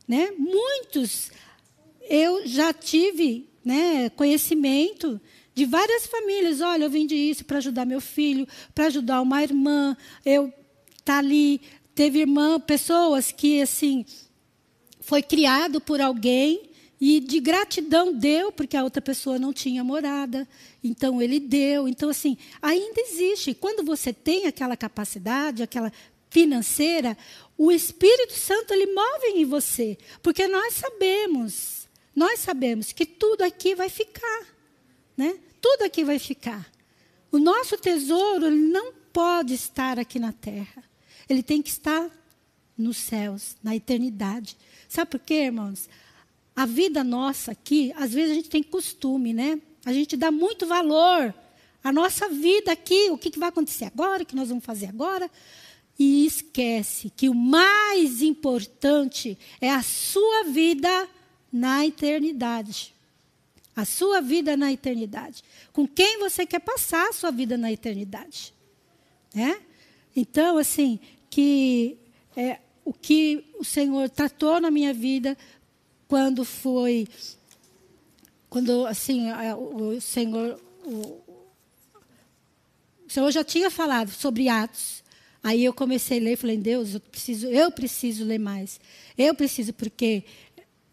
né? 0.06 0.30
Muitos 0.36 1.30
eu 2.08 2.46
já 2.46 2.72
tive 2.72 3.48
né, 3.62 4.08
conhecimento 4.10 5.20
de 5.54 5.66
várias 5.66 6.06
famílias. 6.06 6.60
Olha, 6.60 6.84
eu 6.84 6.90
vendi 6.90 7.14
isso 7.14 7.44
para 7.44 7.58
ajudar 7.58 7.84
meu 7.84 8.00
filho, 8.00 8.48
para 8.74 8.86
ajudar 8.86 9.20
uma 9.20 9.42
irmã. 9.42 9.96
Eu 10.24 10.52
tá 11.04 11.18
ali. 11.18 11.60
Teve 11.94 12.20
irmã, 12.20 12.60
pessoas 12.60 13.32
que 13.32 13.60
assim 13.60 14.06
foi 15.08 15.22
criado 15.22 15.80
por 15.80 16.02
alguém 16.02 16.68
e 17.00 17.18
de 17.18 17.40
gratidão 17.40 18.12
deu, 18.12 18.52
porque 18.52 18.76
a 18.76 18.84
outra 18.84 19.00
pessoa 19.00 19.38
não 19.38 19.54
tinha 19.54 19.82
morada. 19.82 20.46
Então 20.84 21.22
ele 21.22 21.40
deu. 21.40 21.88
Então 21.88 22.10
assim, 22.10 22.36
ainda 22.60 23.00
existe. 23.00 23.54
Quando 23.54 23.82
você 23.82 24.12
tem 24.12 24.46
aquela 24.46 24.76
capacidade, 24.76 25.62
aquela 25.62 25.90
financeira, 26.28 27.16
o 27.56 27.72
Espírito 27.72 28.34
Santo 28.34 28.74
ele 28.74 28.92
move 28.92 29.28
em 29.34 29.46
você, 29.46 29.96
porque 30.22 30.46
nós 30.46 30.74
sabemos 30.74 31.88
nós 32.14 32.40
sabemos 32.40 32.92
que 32.92 33.06
tudo 33.06 33.42
aqui 33.42 33.74
vai 33.76 33.88
ficar, 33.88 34.46
né? 35.16 35.38
Tudo 35.60 35.84
aqui 35.84 36.04
vai 36.04 36.18
ficar. 36.18 36.68
O 37.32 37.38
nosso 37.38 37.78
tesouro 37.78 38.50
não 38.50 38.92
pode 39.12 39.54
estar 39.54 40.00
aqui 40.00 40.18
na 40.18 40.32
terra. 40.32 40.82
Ele 41.28 41.42
tem 41.42 41.62
que 41.62 41.70
estar 41.70 42.10
nos 42.78 42.96
céus, 42.96 43.56
na 43.62 43.74
eternidade. 43.74 44.56
Sabe 44.88 45.10
por 45.10 45.20
quê, 45.20 45.46
irmãos? 45.46 45.88
A 46.54 46.64
vida 46.64 47.02
nossa 47.02 47.52
aqui, 47.52 47.92
às 47.96 48.12
vezes 48.12 48.30
a 48.30 48.34
gente 48.34 48.48
tem 48.48 48.62
costume, 48.62 49.32
né? 49.32 49.60
A 49.84 49.92
gente 49.92 50.16
dá 50.16 50.30
muito 50.30 50.66
valor 50.66 51.34
à 51.82 51.92
nossa 51.92 52.28
vida 52.28 52.72
aqui, 52.72 53.10
o 53.10 53.18
que, 53.18 53.38
vai 53.38 53.48
acontecer 53.48 53.84
agora, 53.84 54.22
o 54.22 54.26
que 54.26 54.36
nós 54.36 54.48
vamos 54.48 54.64
fazer 54.64 54.86
agora. 54.86 55.30
E 55.98 56.26
esquece 56.26 57.10
que 57.16 57.28
o 57.28 57.34
mais 57.34 58.22
importante 58.22 59.36
é 59.60 59.70
a 59.70 59.82
sua 59.82 60.44
vida 60.44 61.08
na 61.52 61.84
eternidade. 61.84 62.94
A 63.74 63.84
sua 63.84 64.20
vida 64.20 64.56
na 64.56 64.72
eternidade. 64.72 65.42
Com 65.72 65.86
quem 65.86 66.18
você 66.18 66.46
quer 66.46 66.60
passar 66.60 67.08
a 67.08 67.12
sua 67.12 67.30
vida 67.30 67.56
na 67.56 67.72
eternidade. 67.72 68.52
Né? 69.34 69.60
Então, 70.14 70.58
assim, 70.58 70.98
que 71.30 71.96
é, 72.36 72.58
que 73.00 73.44
o 73.58 73.64
Senhor 73.64 74.08
tratou 74.10 74.60
na 74.60 74.70
minha 74.70 74.92
vida 74.92 75.36
quando 76.06 76.44
foi. 76.44 77.06
Quando, 78.48 78.86
assim, 78.86 79.26
o 79.30 80.00
Senhor. 80.00 80.60
O, 80.84 81.20
o 83.06 83.10
Senhor 83.10 83.30
já 83.30 83.44
tinha 83.44 83.70
falado 83.70 84.10
sobre 84.10 84.48
Atos. 84.48 85.02
Aí 85.42 85.64
eu 85.64 85.72
comecei 85.72 86.18
a 86.18 86.22
ler 86.22 86.32
e 86.32 86.36
falei, 86.36 86.56
Deus, 86.56 86.94
eu 86.94 87.00
preciso, 87.00 87.46
eu 87.46 87.70
preciso 87.70 88.24
ler 88.24 88.38
mais. 88.38 88.80
Eu 89.16 89.34
preciso, 89.34 89.72
porque 89.72 90.24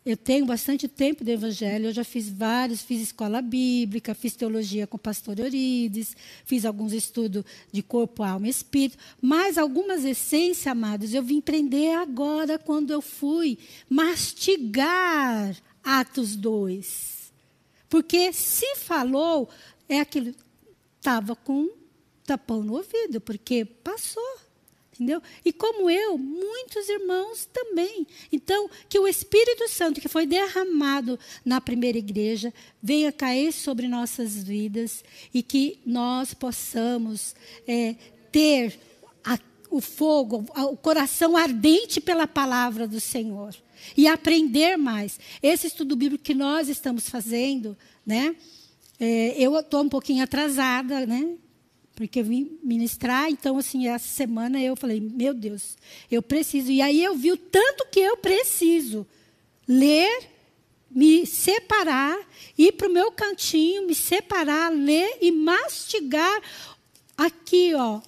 eu 0.06 0.16
tenho 0.16 0.46
bastante 0.46 0.88
tempo 0.88 1.24
de 1.24 1.32
evangelho, 1.32 1.88
eu 1.88 1.92
já 1.92 2.04
fiz 2.04 2.30
vários, 2.30 2.84
fiz 2.84 3.02
escola 3.02 3.42
bíblica, 3.42 4.14
fiz 4.14 4.36
teologia 4.36 4.86
com 4.86 4.98
o 4.98 5.00
pastor 5.00 5.40
Eurides, 5.40 6.16
fiz 6.46 6.64
alguns 6.64 6.94
estudos 6.94 7.44
de 7.72 7.82
corpo, 7.82 8.22
alma 8.22 8.46
e 8.46 8.52
espírito, 8.52 9.00
mas 9.20 9.58
algumas 9.58 10.06
essências, 10.06 10.68
amados, 10.68 11.12
eu 11.12 11.24
vim 11.24 11.40
aprender 11.40 11.96
agora 11.96 12.60
quando 12.60 12.92
eu 12.92 13.02
fui 13.02 13.58
mastigar 13.90 15.56
Atos 15.84 16.36
2. 16.36 17.34
Porque 17.90 18.32
se 18.32 18.76
falou, 18.76 19.50
é 19.90 20.00
aquilo, 20.00 20.36
estava 20.98 21.36
com 21.36 21.68
tapão 22.24 22.62
no 22.62 22.76
ouvido, 22.76 23.20
porque 23.20 23.66
passou. 23.66 24.45
Entendeu? 24.96 25.22
E 25.44 25.52
como 25.52 25.90
eu, 25.90 26.18
muitos 26.18 26.88
irmãos 26.88 27.46
também. 27.52 28.08
Então, 28.32 28.70
que 28.88 28.98
o 28.98 29.06
Espírito 29.06 29.68
Santo 29.68 30.00
que 30.00 30.08
foi 30.08 30.26
derramado 30.26 31.20
na 31.44 31.60
primeira 31.60 31.98
igreja 31.98 32.54
venha 32.82 33.12
cair 33.12 33.52
sobre 33.52 33.90
nossas 33.90 34.42
vidas 34.42 35.04
e 35.34 35.44
que 35.44 35.80
nós 35.86 36.34
possamos 36.34 37.36
é, 37.68 37.96
ter 38.32 38.80
a, 39.22 39.38
o 39.70 39.82
fogo, 39.82 40.46
o 40.56 40.78
coração 40.78 41.36
ardente 41.36 42.00
pela 42.00 42.26
palavra 42.26 42.88
do 42.88 43.02
Senhor 43.02 43.54
e 43.98 44.08
aprender 44.08 44.78
mais. 44.78 45.20
Esse 45.44 45.68
estudo 45.68 45.98
bíblico 45.98 46.24
que 46.24 46.34
nós 46.34 46.70
estamos 46.70 47.10
fazendo, 47.10 47.78
né? 48.06 48.34
É, 48.98 49.36
eu 49.38 49.60
estou 49.60 49.84
um 49.84 49.90
pouquinho 49.90 50.24
atrasada, 50.24 51.06
né? 51.06 51.36
Porque 51.96 52.20
eu 52.20 52.26
vim 52.26 52.60
ministrar, 52.62 53.30
então 53.30 53.58
assim, 53.58 53.88
essa 53.88 54.08
semana 54.08 54.62
eu 54.62 54.76
falei, 54.76 55.00
meu 55.00 55.34
Deus, 55.34 55.78
eu 56.12 56.22
preciso. 56.22 56.70
E 56.70 56.82
aí 56.82 57.02
eu 57.02 57.16
vi 57.16 57.32
o 57.32 57.38
tanto 57.38 57.88
que 57.90 58.02
eu 58.02 58.18
preciso 58.18 59.08
ler, 59.66 60.30
me 60.92 61.26
separar, 61.26 62.18
ir 62.58 62.74
para 62.74 62.90
o 62.90 62.94
meu 62.94 63.12
cantinho, 63.14 63.88
me 63.88 63.96
separar, 63.96 64.72
ler 64.72 65.18
e 65.22 65.32
mastigar 65.32 66.42
aqui, 67.18 67.74
ó, 67.74 68.02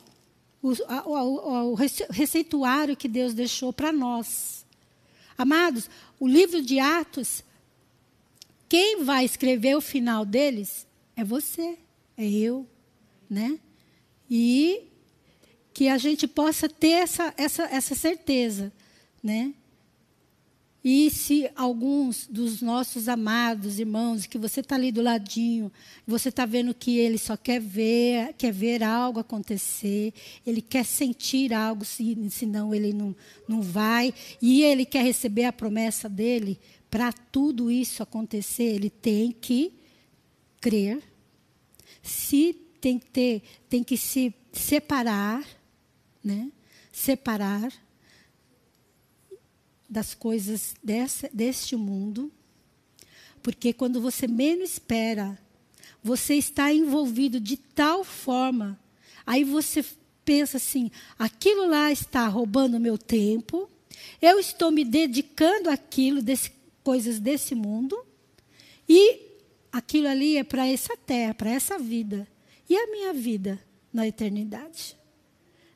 o, 0.61 0.73
o, 1.05 1.71
o 1.71 1.75
receituário 1.75 2.97
que 2.97 3.07
Deus 3.07 3.33
deixou 3.33 3.71
para 3.71 3.93
nós. 3.93 4.65
Amados, 5.37 5.89
o 6.19 6.27
livro 6.27 6.61
de 6.61 6.77
Atos, 6.77 7.41
quem 8.67 9.03
vai 9.03 9.23
escrever 9.23 9.77
o 9.77 9.81
final 9.81 10.25
deles 10.25 10.85
é 11.15 11.23
você, 11.23 11.77
é 12.17 12.25
eu, 12.25 12.67
né? 13.29 13.59
E 14.29 14.83
que 15.73 15.87
a 15.87 15.97
gente 15.97 16.27
possa 16.27 16.67
ter 16.67 17.03
essa, 17.03 17.33
essa, 17.37 17.63
essa 17.63 17.93
certeza, 17.93 18.71
né? 19.21 19.53
E 20.89 21.09
se 21.09 21.49
alguns 21.53 22.27
dos 22.27 22.61
nossos 22.61 23.09
amados 23.09 23.77
irmãos, 23.77 24.25
que 24.25 24.37
você 24.37 24.61
está 24.61 24.75
ali 24.75 24.91
do 24.91 25.01
ladinho, 25.01 25.71
você 26.07 26.29
está 26.29 26.45
vendo 26.45 26.73
que 26.73 26.97
ele 26.97 27.17
só 27.17 27.35
quer 27.35 27.59
ver, 27.59 28.33
quer 28.37 28.53
ver 28.53 28.81
algo 28.81 29.19
acontecer, 29.19 30.13
ele 30.45 30.61
quer 30.61 30.85
sentir 30.85 31.53
algo, 31.53 31.83
senão 31.83 32.73
ele 32.73 32.93
não, 32.93 33.13
não 33.49 33.61
vai, 33.61 34.13
e 34.41 34.63
ele 34.63 34.85
quer 34.85 35.03
receber 35.03 35.43
a 35.43 35.51
promessa 35.51 36.07
dele, 36.07 36.57
para 36.89 37.11
tudo 37.11 37.69
isso 37.69 38.01
acontecer, 38.01 38.75
ele 38.75 38.89
tem 38.89 39.31
que 39.31 39.73
crer. 40.61 41.03
Se 42.01 42.55
tem 42.87 42.97
que 42.97 43.09
ter, 43.09 43.41
tem 43.67 43.83
que 43.83 43.97
se 43.97 44.33
separar, 44.53 45.45
né? 46.23 46.49
Separar 46.89 47.69
das 49.89 50.13
coisas 50.13 50.73
dessa, 50.81 51.29
deste 51.33 51.75
mundo, 51.75 52.31
porque 53.43 53.73
quando 53.73 53.99
você 53.99 54.25
menos 54.25 54.71
espera, 54.71 55.37
você 56.01 56.35
está 56.35 56.73
envolvido 56.73 57.39
de 57.39 57.57
tal 57.57 58.05
forma, 58.05 58.79
Aí 59.27 59.43
você 59.43 59.83
pensa 60.23 60.55
assim: 60.55 60.89
aquilo 61.19 61.67
lá 61.67 61.91
está 61.91 62.25
roubando 62.29 62.79
meu 62.79 62.97
tempo, 62.97 63.69
eu 64.21 64.39
estou 64.39 64.71
me 64.71 64.85
dedicando 64.85 65.69
àquilo, 65.69 66.21
desse, 66.21 66.53
coisas 66.81 67.19
desse 67.19 67.53
mundo, 67.53 68.01
e 68.87 69.19
aquilo 69.69 70.07
ali 70.07 70.37
é 70.37 70.45
para 70.45 70.65
essa 70.65 70.95
terra, 70.95 71.33
para 71.33 71.49
essa 71.49 71.77
vida. 71.77 72.25
E 72.69 72.75
a 72.75 72.87
minha 72.87 73.13
vida 73.13 73.59
na 73.93 74.07
eternidade? 74.07 74.97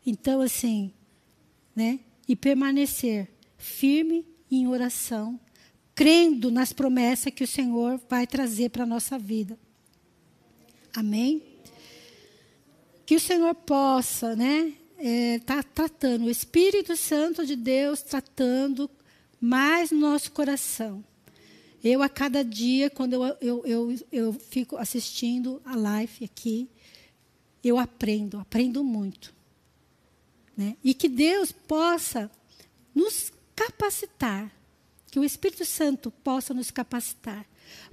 Então, 0.06 0.42
assim, 0.42 0.94
né? 1.76 2.00
E 2.28 2.36
permanecer 2.36 3.30
firme 3.58 4.26
em 4.50 4.68
oração, 4.68 5.40
crendo 5.96 6.52
nas 6.52 6.74
promessas 6.74 7.34
que 7.34 7.44
o 7.44 7.48
Senhor 7.48 8.02
vai 8.10 8.28
trazer 8.28 8.70
para 8.70 8.84
a 8.84 8.88
nossa 8.88 9.18
vida. 9.18 9.58
Amém? 10.94 11.42
Que 13.06 13.16
o 13.16 13.20
Senhor 13.20 13.54
possa, 13.56 14.36
né? 14.36 14.74
Está 14.98 15.04
é, 15.04 15.40
tá 15.40 15.64
tratando, 15.64 16.26
o 16.26 16.30
Espírito 16.30 16.96
Santo 16.96 17.46
de 17.46 17.56
Deus 17.56 18.02
tratando 18.02 18.90
mais 19.40 19.90
no 19.92 20.00
nosso 20.00 20.32
coração. 20.32 21.04
Eu, 21.84 22.04
a 22.04 22.10
cada 22.10 22.44
dia, 22.44 22.90
quando 22.92 23.14
eu, 23.14 23.38
eu, 23.42 23.66
eu, 23.66 23.96
eu 24.12 24.34
fico 24.34 24.78
assistindo 24.78 25.60
a 25.66 25.76
live 25.76 26.26
aqui, 26.26 26.70
eu 27.64 27.78
aprendo, 27.78 28.40
aprendo 28.40 28.84
muito. 28.84 29.34
Né? 30.56 30.76
E 30.84 30.94
que 30.94 31.08
Deus 31.08 31.52
possa 31.52 32.30
nos 32.94 33.32
capacitar, 33.56 34.52
que 35.10 35.20
o 35.20 35.24
Espírito 35.24 35.66
Santo 35.66 36.12
possa 36.12 36.54
nos 36.54 36.72
capacitar. 36.72 37.46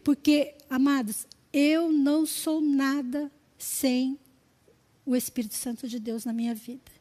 Porque, 0.02 0.54
amados, 0.68 1.26
eu 1.52 1.90
não 1.92 2.26
sou 2.26 2.60
nada 2.60 3.30
sem 3.58 4.18
o 5.04 5.16
Espírito 5.16 5.54
Santo 5.54 5.88
de 5.88 5.98
Deus 5.98 6.24
na 6.24 6.32
minha 6.32 6.54
vida. 6.54 6.92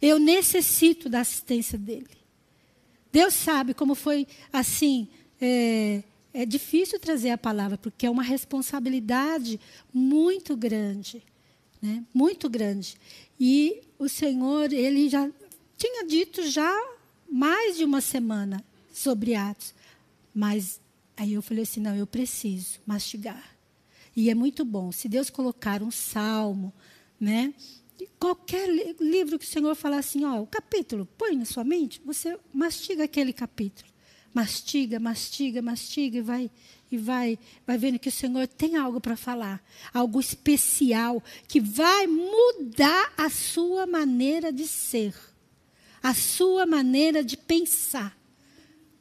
Eu 0.00 0.18
necessito 0.18 1.08
da 1.08 1.20
assistência 1.20 1.78
dele. 1.78 2.18
Deus 3.10 3.34
sabe 3.34 3.74
como 3.74 3.94
foi 3.94 4.26
assim. 4.52 5.08
É, 5.40 6.02
é 6.32 6.44
difícil 6.44 7.00
trazer 7.00 7.30
a 7.30 7.38
palavra, 7.38 7.78
porque 7.78 8.06
é 8.06 8.10
uma 8.10 8.22
responsabilidade 8.22 9.58
muito 9.92 10.56
grande. 10.56 11.22
Né? 11.80 12.04
Muito 12.12 12.48
grande. 12.48 12.96
E 13.38 13.82
o 13.98 14.08
Senhor, 14.08 14.72
ele 14.72 15.08
já 15.08 15.30
tinha 15.76 16.04
dito 16.06 16.48
já 16.48 16.74
mais 17.30 17.76
de 17.76 17.84
uma 17.84 18.00
semana 18.00 18.64
sobre 18.92 19.34
Atos. 19.34 19.74
Mas 20.34 20.80
aí 21.16 21.34
eu 21.34 21.42
falei 21.42 21.62
assim: 21.62 21.80
não, 21.80 21.94
eu 21.94 22.06
preciso 22.06 22.80
mastigar. 22.86 23.56
E 24.16 24.30
é 24.30 24.34
muito 24.34 24.64
bom. 24.64 24.90
Se 24.90 25.08
Deus 25.08 25.30
colocar 25.30 25.82
um 25.82 25.90
salmo, 25.90 26.72
né? 27.20 27.54
Qualquer 28.18 28.68
livro 29.00 29.38
que 29.38 29.44
o 29.44 29.48
Senhor 29.48 29.74
falar 29.74 29.98
assim, 29.98 30.24
ó, 30.24 30.40
o 30.40 30.46
capítulo, 30.46 31.06
põe 31.18 31.36
na 31.36 31.44
sua 31.44 31.64
mente, 31.64 32.00
você 32.04 32.38
mastiga 32.52 33.04
aquele 33.04 33.32
capítulo. 33.32 33.88
Mastiga, 34.32 35.00
mastiga, 35.00 35.60
mastiga 35.60 36.18
e 36.18 36.22
vai 36.22 36.50
e 36.90 36.96
vai, 36.96 37.38
vai 37.66 37.76
vendo 37.76 37.98
que 37.98 38.08
o 38.08 38.12
Senhor 38.12 38.46
tem 38.46 38.76
algo 38.76 39.00
para 39.00 39.16
falar, 39.16 39.62
algo 39.92 40.18
especial 40.20 41.22
que 41.46 41.60
vai 41.60 42.06
mudar 42.06 43.12
a 43.16 43.28
sua 43.28 43.86
maneira 43.86 44.52
de 44.52 44.66
ser, 44.66 45.14
a 46.02 46.14
sua 46.14 46.64
maneira 46.64 47.22
de 47.22 47.36
pensar. 47.36 48.16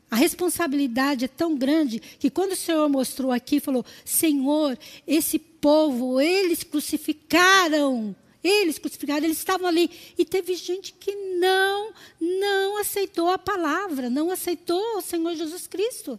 A 0.10 0.16
responsabilidade 0.16 1.26
é 1.26 1.28
tão 1.28 1.58
grande 1.58 2.00
que 2.00 2.30
quando 2.30 2.54
o 2.54 2.58
Senhor 2.58 2.88
mostrou 2.88 3.32
aqui, 3.32 3.60
falou: 3.60 3.86
Senhor, 4.06 4.78
esse 5.06 5.38
povo, 5.38 6.20
eles 6.22 6.64
crucificaram. 6.64 8.16
Eles 8.42 8.78
crucificaram, 8.78 9.26
eles 9.26 9.38
estavam 9.38 9.68
ali. 9.68 9.90
E 10.18 10.24
teve 10.24 10.56
gente 10.56 10.94
que 10.94 11.14
não, 11.14 11.92
não 12.20 12.78
aceitou 12.78 13.30
a 13.30 13.38
palavra, 13.38 14.10
não 14.10 14.32
aceitou 14.32 14.98
o 14.98 15.02
Senhor 15.02 15.36
Jesus 15.36 15.68
Cristo. 15.68 16.18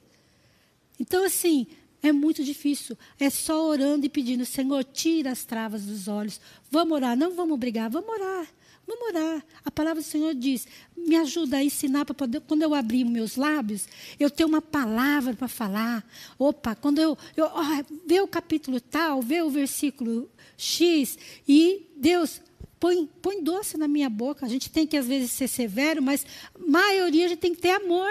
Então, 0.98 1.24
assim, 1.24 1.66
é 2.02 2.12
muito 2.12 2.44
difícil. 2.44 2.96
É 3.18 3.30
só 3.30 3.66
orando 3.68 4.06
e 4.06 4.08
pedindo, 4.08 4.44
Senhor, 4.44 4.84
tira 4.84 5.30
as 5.30 5.44
travas 5.44 5.84
dos 5.84 6.08
olhos. 6.08 6.40
Vamos 6.70 6.96
orar, 6.96 7.16
não 7.16 7.34
vamos 7.34 7.58
brigar, 7.58 7.90
vamos 7.90 8.08
orar. 8.08 8.46
Vamos 8.86 9.08
orar. 9.08 9.44
A 9.62 9.70
palavra 9.70 10.02
do 10.02 10.06
Senhor 10.06 10.34
diz: 10.34 10.66
me 10.96 11.14
ajuda 11.14 11.58
a 11.58 11.64
ensinar 11.64 12.06
para 12.06 12.14
poder, 12.14 12.40
quando 12.40 12.62
eu 12.62 12.74
abrir 12.74 13.04
meus 13.04 13.36
lábios, 13.36 13.86
eu 14.18 14.30
ter 14.30 14.46
uma 14.46 14.62
palavra 14.62 15.34
para 15.34 15.46
falar. 15.46 16.08
Opa, 16.38 16.74
quando 16.74 16.98
eu, 16.98 17.16
eu 17.36 17.46
oh, 17.46 18.24
o 18.24 18.28
capítulo 18.28 18.80
tal, 18.80 19.20
ver 19.20 19.44
o 19.44 19.50
versículo 19.50 20.30
X, 20.56 21.18
e 21.46 21.86
Deus, 21.96 22.40
põe, 22.80 23.06
põe 23.20 23.42
doce 23.42 23.76
na 23.76 23.86
minha 23.86 24.08
boca. 24.08 24.46
A 24.46 24.48
gente 24.48 24.70
tem 24.70 24.86
que, 24.86 24.96
às 24.96 25.06
vezes, 25.06 25.32
ser 25.32 25.48
severo, 25.48 26.02
mas 26.02 26.24
maioria 26.58 27.26
a 27.26 27.28
gente 27.28 27.40
tem 27.40 27.54
que 27.54 27.60
ter 27.60 27.72
amor. 27.72 28.10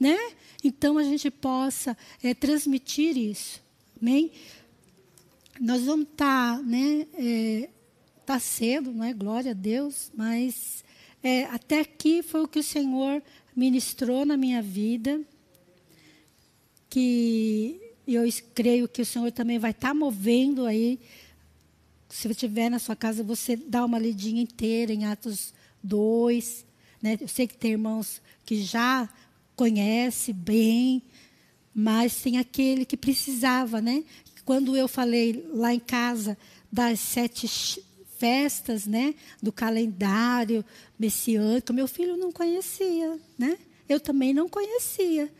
Né? 0.00 0.16
Então 0.64 0.96
a 0.96 1.04
gente 1.04 1.30
possa 1.30 1.94
é, 2.22 2.32
transmitir 2.32 3.18
isso. 3.18 3.62
Amém? 4.00 4.32
Nós 5.60 5.82
vamos 5.82 6.06
estar, 6.08 6.56
tá, 6.56 6.62
né? 6.62 7.06
É, 7.12 7.68
tá 8.24 8.38
cedo, 8.38 8.92
não 8.92 9.04
é? 9.04 9.12
Glória 9.12 9.50
a 9.50 9.54
Deus, 9.54 10.10
mas 10.14 10.82
é, 11.22 11.44
até 11.44 11.80
aqui 11.80 12.22
foi 12.22 12.42
o 12.42 12.48
que 12.48 12.58
o 12.58 12.62
Senhor 12.62 13.22
ministrou 13.54 14.24
na 14.24 14.38
minha 14.38 14.62
vida, 14.62 15.20
que 16.88 17.78
eu 18.06 18.22
creio 18.54 18.88
que 18.88 19.02
o 19.02 19.06
Senhor 19.06 19.30
também 19.32 19.58
vai 19.58 19.72
estar 19.72 19.88
tá 19.88 19.94
movendo 19.94 20.64
aí. 20.64 20.98
Se 22.08 22.22
você 22.22 22.30
estiver 22.30 22.70
na 22.70 22.78
sua 22.78 22.96
casa, 22.96 23.22
você 23.22 23.54
dá 23.54 23.84
uma 23.84 23.98
lidinha 23.98 24.42
inteira 24.42 24.92
em 24.92 25.04
Atos 25.04 25.52
2. 25.82 26.64
Né? 27.02 27.18
Eu 27.20 27.28
sei 27.28 27.46
que 27.46 27.56
tem 27.56 27.72
irmãos 27.72 28.22
que 28.44 28.62
já 28.62 29.08
conhece 29.60 30.32
bem, 30.32 31.02
mas 31.74 32.22
tem 32.22 32.38
aquele 32.38 32.86
que 32.86 32.96
precisava, 32.96 33.78
né? 33.78 34.02
Quando 34.42 34.74
eu 34.74 34.88
falei 34.88 35.46
lá 35.52 35.74
em 35.74 35.78
casa 35.78 36.34
das 36.72 36.98
sete 36.98 37.46
festas, 38.16 38.86
né, 38.86 39.14
do 39.42 39.52
calendário 39.52 40.64
messiânico, 40.98 41.74
meu 41.74 41.86
filho 41.86 42.16
não 42.16 42.32
conhecia, 42.32 43.18
né? 43.38 43.58
Eu 43.86 44.00
também 44.00 44.32
não 44.32 44.48
conhecia 44.48 45.30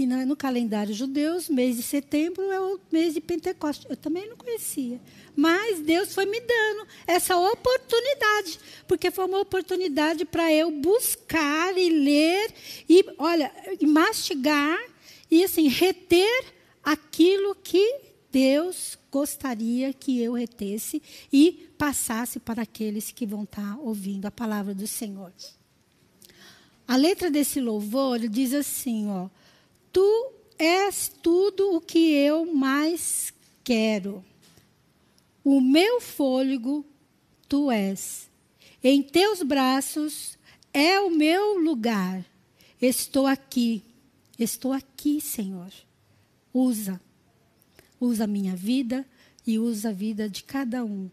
que 0.00 0.06
no 0.06 0.34
calendário 0.34 0.94
judeu, 0.94 1.36
mês 1.50 1.76
de 1.76 1.82
setembro 1.82 2.50
é 2.50 2.58
o 2.58 2.80
mês 2.90 3.12
de 3.12 3.20
Pentecostes. 3.20 3.86
Eu 3.90 3.98
também 3.98 4.26
não 4.30 4.34
conhecia. 4.34 4.98
Mas 5.36 5.80
Deus 5.80 6.14
foi 6.14 6.24
me 6.24 6.40
dando 6.40 6.86
essa 7.06 7.36
oportunidade, 7.36 8.58
porque 8.88 9.10
foi 9.10 9.26
uma 9.26 9.40
oportunidade 9.40 10.24
para 10.24 10.50
eu 10.50 10.70
buscar 10.70 11.76
e 11.76 11.90
ler 11.90 12.50
e, 12.88 13.04
olha, 13.18 13.52
e 13.78 13.86
mastigar 13.86 14.78
e 15.30 15.44
assim 15.44 15.68
reter 15.68 16.46
aquilo 16.82 17.54
que 17.54 18.00
Deus 18.32 18.96
gostaria 19.12 19.92
que 19.92 20.18
eu 20.22 20.32
retesse 20.32 21.02
e 21.30 21.68
passasse 21.76 22.40
para 22.40 22.62
aqueles 22.62 23.12
que 23.12 23.26
vão 23.26 23.42
estar 23.42 23.78
ouvindo 23.78 24.24
a 24.24 24.30
palavra 24.30 24.74
do 24.74 24.86
Senhor. 24.86 25.30
A 26.88 26.96
letra 26.96 27.30
desse 27.30 27.60
louvor 27.60 28.18
diz 28.20 28.54
assim, 28.54 29.06
ó: 29.10 29.28
Tu 29.92 30.32
és 30.58 31.08
tudo 31.22 31.76
o 31.76 31.80
que 31.80 32.12
eu 32.12 32.52
mais 32.54 33.32
quero. 33.64 34.24
O 35.44 35.60
meu 35.60 36.00
fôlego 36.00 36.84
tu 37.48 37.70
és. 37.70 38.28
Em 38.82 39.02
teus 39.02 39.42
braços 39.42 40.38
é 40.72 41.00
o 41.00 41.10
meu 41.10 41.58
lugar. 41.58 42.24
Estou 42.80 43.26
aqui. 43.26 43.82
Estou 44.38 44.72
aqui, 44.72 45.20
Senhor. 45.20 45.72
Usa. 46.52 47.00
Usa 48.00 48.24
a 48.24 48.26
minha 48.26 48.56
vida 48.56 49.06
e 49.46 49.58
usa 49.58 49.90
a 49.90 49.92
vida 49.92 50.28
de 50.28 50.42
cada 50.44 50.84
um, 50.84 51.10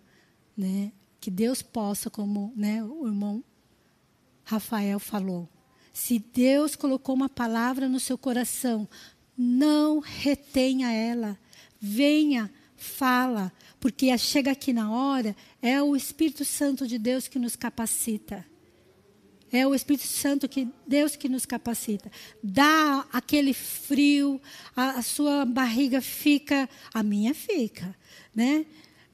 né? 0.55 0.91
Que 1.19 1.29
Deus 1.29 1.61
possa, 1.61 2.09
como, 2.09 2.53
né, 2.55 2.83
o 2.83 3.05
irmão 3.07 3.43
Rafael 4.45 4.99
falou, 4.99 5.49
se 5.97 6.19
Deus 6.19 6.75
colocou 6.75 7.15
uma 7.15 7.27
palavra 7.27 7.89
no 7.89 7.99
seu 7.99 8.19
coração, 8.19 8.87
não 9.35 9.97
retenha 9.97 10.91
ela. 10.91 11.35
Venha, 11.81 12.53
fala, 12.75 13.51
porque 13.79 14.15
chega 14.15 14.51
aqui 14.51 14.71
na 14.71 14.91
hora, 14.91 15.35
é 15.59 15.81
o 15.81 15.95
Espírito 15.95 16.45
Santo 16.45 16.85
de 16.85 16.99
Deus 16.99 17.27
que 17.27 17.39
nos 17.39 17.55
capacita. 17.55 18.45
É 19.51 19.65
o 19.65 19.73
Espírito 19.73 20.05
Santo 20.05 20.47
que 20.47 20.69
Deus 20.85 21.15
que 21.15 21.27
nos 21.27 21.47
capacita. 21.47 22.11
Dá 22.43 23.07
aquele 23.11 23.51
frio, 23.51 24.39
a, 24.75 24.99
a 24.99 25.01
sua 25.01 25.45
barriga 25.45 25.99
fica, 25.99 26.69
a 26.93 27.01
minha 27.01 27.33
fica, 27.33 27.95
né? 28.35 28.67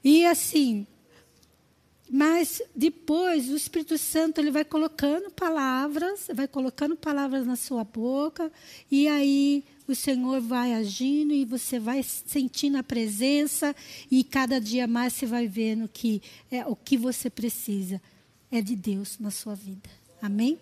E 0.04 0.26
assim, 0.26 0.86
Mas 2.16 2.62
depois 2.76 3.48
o 3.48 3.56
Espírito 3.56 3.98
Santo 3.98 4.40
ele 4.40 4.52
vai 4.52 4.64
colocando 4.64 5.32
palavras, 5.32 6.28
vai 6.32 6.46
colocando 6.46 6.94
palavras 6.94 7.44
na 7.44 7.56
sua 7.56 7.82
boca, 7.82 8.52
e 8.88 9.08
aí 9.08 9.64
o 9.88 9.96
Senhor 9.96 10.40
vai 10.40 10.74
agindo 10.74 11.34
e 11.34 11.44
você 11.44 11.80
vai 11.80 12.04
sentindo 12.04 12.78
a 12.78 12.84
presença, 12.84 13.74
e 14.08 14.22
cada 14.22 14.60
dia 14.60 14.86
mais 14.86 15.12
você 15.14 15.26
vai 15.26 15.48
vendo 15.48 15.88
que 15.88 16.22
é, 16.52 16.64
o 16.64 16.76
que 16.76 16.96
você 16.96 17.28
precisa 17.28 18.00
é 18.48 18.62
de 18.62 18.76
Deus 18.76 19.18
na 19.18 19.32
sua 19.32 19.56
vida. 19.56 19.90
Amém? 20.22 20.56